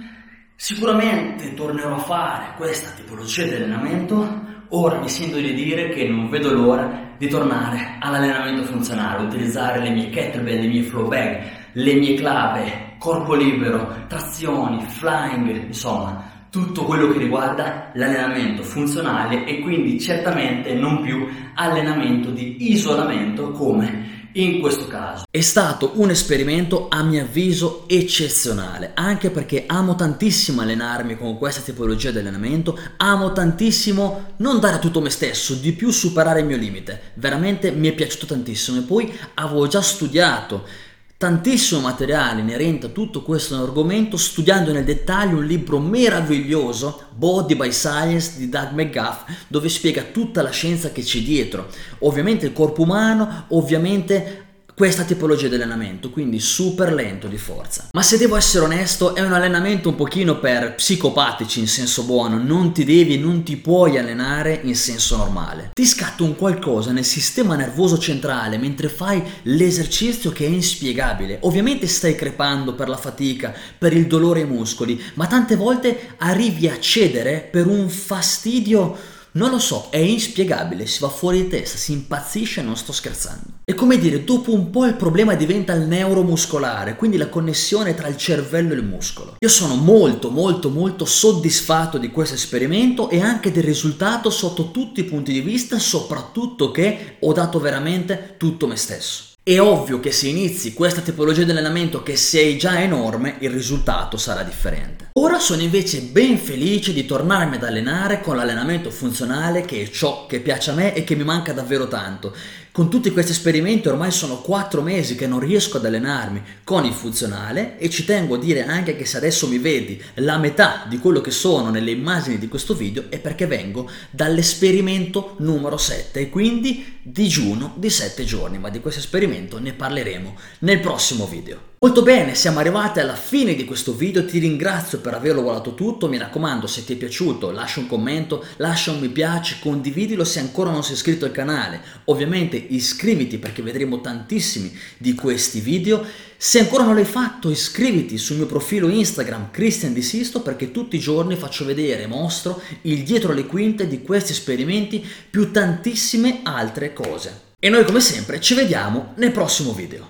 Sicuramente 0.56 1.52
tornerò 1.52 1.96
a 1.96 1.98
fare 1.98 2.54
questa 2.56 2.92
tipologia 2.92 3.42
di 3.42 3.56
allenamento. 3.56 4.64
Ora 4.70 4.98
mi 4.98 5.10
sento 5.10 5.36
di 5.36 5.52
dire 5.52 5.90
che 5.90 6.08
non 6.08 6.30
vedo 6.30 6.54
l'ora 6.54 7.14
di 7.18 7.28
tornare 7.28 7.98
all'allenamento 8.00 8.64
funzionale, 8.64 9.26
utilizzare 9.26 9.78
le 9.78 9.90
mie 9.90 10.08
kettlebell, 10.08 10.58
le 10.58 10.68
mie 10.68 10.82
flow 10.84 11.06
bag, 11.06 11.50
le 11.72 11.94
mie 11.96 12.14
clave, 12.14 12.96
corpo 12.98 13.34
libero, 13.34 14.06
trazioni, 14.08 14.80
flying, 14.86 15.66
insomma, 15.66 16.31
tutto 16.52 16.84
quello 16.84 17.10
che 17.10 17.18
riguarda 17.18 17.92
l'allenamento 17.94 18.62
funzionale 18.62 19.46
e 19.46 19.60
quindi 19.60 19.98
certamente 19.98 20.74
non 20.74 21.00
più 21.00 21.26
allenamento 21.54 22.28
di 22.28 22.70
isolamento 22.70 23.52
come 23.52 24.28
in 24.32 24.60
questo 24.60 24.86
caso. 24.86 25.24
È 25.30 25.40
stato 25.40 25.92
un 25.94 26.10
esperimento 26.10 26.88
a 26.90 27.02
mio 27.02 27.22
avviso 27.22 27.84
eccezionale, 27.88 28.90
anche 28.92 29.30
perché 29.30 29.64
amo 29.66 29.94
tantissimo 29.94 30.60
allenarmi 30.60 31.16
con 31.16 31.38
questa 31.38 31.62
tipologia 31.62 32.10
di 32.10 32.18
allenamento, 32.18 32.78
amo 32.98 33.32
tantissimo 33.32 34.34
non 34.36 34.60
dare 34.60 34.76
a 34.76 34.78
tutto 34.78 35.00
me 35.00 35.08
stesso, 35.08 35.54
di 35.54 35.72
più 35.72 35.90
superare 35.90 36.40
il 36.40 36.46
mio 36.46 36.58
limite. 36.58 37.12
Veramente 37.14 37.70
mi 37.70 37.88
è 37.88 37.94
piaciuto 37.94 38.26
tantissimo 38.26 38.80
e 38.80 38.82
poi 38.82 39.10
avevo 39.34 39.66
già 39.68 39.80
studiato 39.80 40.90
tantissimo 41.22 41.80
materiale 41.80 42.40
inerente 42.40 42.86
a 42.86 42.88
tutto 42.88 43.22
questo 43.22 43.54
argomento 43.54 44.16
studiando 44.16 44.72
nel 44.72 44.82
dettaglio 44.82 45.36
un 45.36 45.44
libro 45.44 45.78
meraviglioso, 45.78 47.04
Body 47.14 47.54
by 47.54 47.70
Science 47.70 48.38
di 48.38 48.48
Doug 48.48 48.72
McGuff, 48.72 49.22
dove 49.46 49.68
spiega 49.68 50.02
tutta 50.10 50.42
la 50.42 50.50
scienza 50.50 50.90
che 50.90 51.02
c'è 51.02 51.20
dietro. 51.20 51.68
Ovviamente 52.00 52.46
il 52.46 52.52
corpo 52.52 52.82
umano, 52.82 53.44
ovviamente 53.50 54.46
questa 54.74 55.04
tipologia 55.04 55.48
di 55.48 55.54
allenamento, 55.54 56.10
quindi 56.10 56.40
super 56.40 56.92
lento 56.92 57.28
di 57.28 57.36
forza. 57.36 57.88
Ma 57.92 58.02
se 58.02 58.16
devo 58.16 58.36
essere 58.36 58.64
onesto, 58.64 59.14
è 59.14 59.20
un 59.20 59.32
allenamento 59.32 59.90
un 59.90 59.94
pochino 59.94 60.38
per 60.38 60.74
psicopatici 60.74 61.60
in 61.60 61.68
senso 61.68 62.04
buono, 62.04 62.38
non 62.38 62.72
ti 62.72 62.84
devi, 62.84 63.18
non 63.18 63.42
ti 63.42 63.56
puoi 63.56 63.98
allenare 63.98 64.60
in 64.62 64.74
senso 64.74 65.16
normale. 65.16 65.70
Ti 65.74 65.86
scatta 65.86 66.22
un 66.22 66.36
qualcosa 66.36 66.90
nel 66.90 67.04
sistema 67.04 67.54
nervoso 67.54 67.98
centrale 67.98 68.58
mentre 68.58 68.88
fai 68.88 69.22
l'esercizio 69.42 70.32
che 70.32 70.46
è 70.46 70.48
inspiegabile. 70.48 71.38
Ovviamente 71.42 71.86
stai 71.86 72.14
crepando 72.14 72.74
per 72.74 72.88
la 72.88 72.96
fatica, 72.96 73.54
per 73.76 73.92
il 73.92 74.06
dolore 74.06 74.40
ai 74.40 74.46
muscoli, 74.46 75.00
ma 75.14 75.26
tante 75.26 75.56
volte 75.56 76.14
arrivi 76.18 76.68
a 76.68 76.80
cedere 76.80 77.46
per 77.50 77.66
un 77.66 77.88
fastidio 77.88 78.96
non 79.34 79.50
lo 79.50 79.58
so, 79.58 79.86
è 79.90 79.96
inspiegabile, 79.96 80.86
si 80.86 81.00
va 81.00 81.08
fuori 81.08 81.42
di 81.42 81.48
testa, 81.48 81.78
si 81.78 81.92
impazzisce 81.92 82.60
non 82.60 82.76
sto 82.76 82.92
scherzando. 82.92 83.60
È 83.64 83.72
come 83.72 83.96
dire, 83.96 84.24
dopo 84.24 84.52
un 84.52 84.68
po' 84.68 84.84
il 84.84 84.94
problema 84.94 85.34
diventa 85.34 85.72
il 85.72 85.86
neuromuscolare, 85.86 86.96
quindi 86.96 87.16
la 87.16 87.28
connessione 87.28 87.94
tra 87.94 88.08
il 88.08 88.18
cervello 88.18 88.74
e 88.74 88.76
il 88.76 88.84
muscolo. 88.84 89.36
Io 89.38 89.48
sono 89.48 89.74
molto 89.76 90.30
molto 90.30 90.68
molto 90.68 91.06
soddisfatto 91.06 91.96
di 91.96 92.10
questo 92.10 92.34
esperimento 92.34 93.08
e 93.08 93.22
anche 93.22 93.50
del 93.50 93.64
risultato 93.64 94.28
sotto 94.28 94.70
tutti 94.70 95.00
i 95.00 95.04
punti 95.04 95.32
di 95.32 95.40
vista, 95.40 95.78
soprattutto 95.78 96.70
che 96.70 97.16
ho 97.20 97.32
dato 97.32 97.58
veramente 97.58 98.34
tutto 98.36 98.66
me 98.66 98.76
stesso. 98.76 99.31
È 99.44 99.58
ovvio 99.58 99.98
che 99.98 100.12
se 100.12 100.28
inizi 100.28 100.72
questa 100.72 101.00
tipologia 101.00 101.42
di 101.42 101.50
allenamento 101.50 102.04
che 102.04 102.14
sei 102.14 102.56
già 102.56 102.80
enorme, 102.80 103.38
il 103.40 103.50
risultato 103.50 104.16
sarà 104.16 104.44
differente. 104.44 105.08
Ora 105.14 105.40
sono 105.40 105.62
invece 105.62 106.00
ben 106.02 106.38
felice 106.38 106.92
di 106.92 107.04
tornarmi 107.04 107.56
ad 107.56 107.64
allenare 107.64 108.20
con 108.20 108.36
l'allenamento 108.36 108.92
funzionale 108.92 109.62
che 109.62 109.82
è 109.82 109.90
ciò 109.90 110.26
che 110.26 110.38
piace 110.38 110.70
a 110.70 110.74
me 110.74 110.94
e 110.94 111.02
che 111.02 111.16
mi 111.16 111.24
manca 111.24 111.52
davvero 111.52 111.88
tanto. 111.88 112.32
Con 112.72 112.88
tutti 112.88 113.10
questi 113.10 113.32
esperimenti 113.32 113.88
ormai 113.88 114.10
sono 114.10 114.40
4 114.40 114.80
mesi 114.80 115.14
che 115.14 115.26
non 115.26 115.40
riesco 115.40 115.76
ad 115.76 115.84
allenarmi 115.84 116.42
con 116.64 116.86
il 116.86 116.94
funzionale 116.94 117.76
e 117.78 117.90
ci 117.90 118.06
tengo 118.06 118.36
a 118.36 118.38
dire 118.38 118.64
anche 118.64 118.96
che 118.96 119.04
se 119.04 119.18
adesso 119.18 119.46
mi 119.46 119.58
vedi 119.58 120.02
la 120.14 120.38
metà 120.38 120.86
di 120.88 120.98
quello 120.98 121.20
che 121.20 121.30
sono 121.30 121.68
nelle 121.68 121.90
immagini 121.90 122.38
di 122.38 122.48
questo 122.48 122.72
video 122.72 123.10
è 123.10 123.18
perché 123.18 123.46
vengo 123.46 123.90
dall'esperimento 124.08 125.34
numero 125.40 125.76
7 125.76 126.18
e 126.18 126.30
quindi 126.30 127.00
digiuno 127.02 127.74
di 127.76 127.90
7 127.90 128.24
giorni, 128.24 128.58
ma 128.58 128.70
di 128.70 128.80
questo 128.80 129.00
esperimento 129.00 129.58
ne 129.58 129.74
parleremo 129.74 130.34
nel 130.60 130.80
prossimo 130.80 131.26
video. 131.26 131.71
Molto 131.84 132.02
bene, 132.02 132.36
siamo 132.36 132.60
arrivati 132.60 133.00
alla 133.00 133.16
fine 133.16 133.56
di 133.56 133.64
questo 133.64 133.92
video, 133.92 134.24
ti 134.24 134.38
ringrazio 134.38 135.00
per 135.00 135.14
averlo 135.14 135.42
guardato 135.42 135.74
tutto, 135.74 136.08
mi 136.08 136.16
raccomando 136.16 136.68
se 136.68 136.84
ti 136.84 136.92
è 136.92 136.96
piaciuto 136.96 137.50
lascia 137.50 137.80
un 137.80 137.88
commento, 137.88 138.44
lascia 138.58 138.92
un 138.92 139.00
mi 139.00 139.08
piace, 139.08 139.56
condividilo 139.60 140.22
se 140.22 140.38
ancora 140.38 140.70
non 140.70 140.84
sei 140.84 140.94
iscritto 140.94 141.24
al 141.24 141.32
canale, 141.32 141.80
ovviamente 142.04 142.56
iscriviti 142.56 143.38
perché 143.38 143.62
vedremo 143.62 144.00
tantissimi 144.00 144.72
di 144.96 145.14
questi 145.14 145.58
video, 145.58 146.06
se 146.36 146.60
ancora 146.60 146.84
non 146.84 146.94
l'hai 146.94 147.04
fatto 147.04 147.50
iscriviti 147.50 148.16
sul 148.16 148.36
mio 148.36 148.46
profilo 148.46 148.88
Instagram 148.88 149.50
Christian 149.50 149.92
Di 149.92 150.02
Sisto 150.02 150.40
perché 150.40 150.70
tutti 150.70 150.94
i 150.94 151.00
giorni 151.00 151.34
faccio 151.34 151.64
vedere 151.64 152.04
e 152.04 152.06
mostro 152.06 152.62
il 152.82 153.02
dietro 153.02 153.32
le 153.32 153.46
quinte 153.46 153.88
di 153.88 154.02
questi 154.02 154.30
esperimenti 154.30 155.04
più 155.28 155.50
tantissime 155.50 156.42
altre 156.44 156.92
cose. 156.92 157.50
E 157.58 157.68
noi 157.68 157.84
come 157.84 158.00
sempre 158.00 158.40
ci 158.40 158.54
vediamo 158.54 159.14
nel 159.16 159.32
prossimo 159.32 159.72
video. 159.72 160.00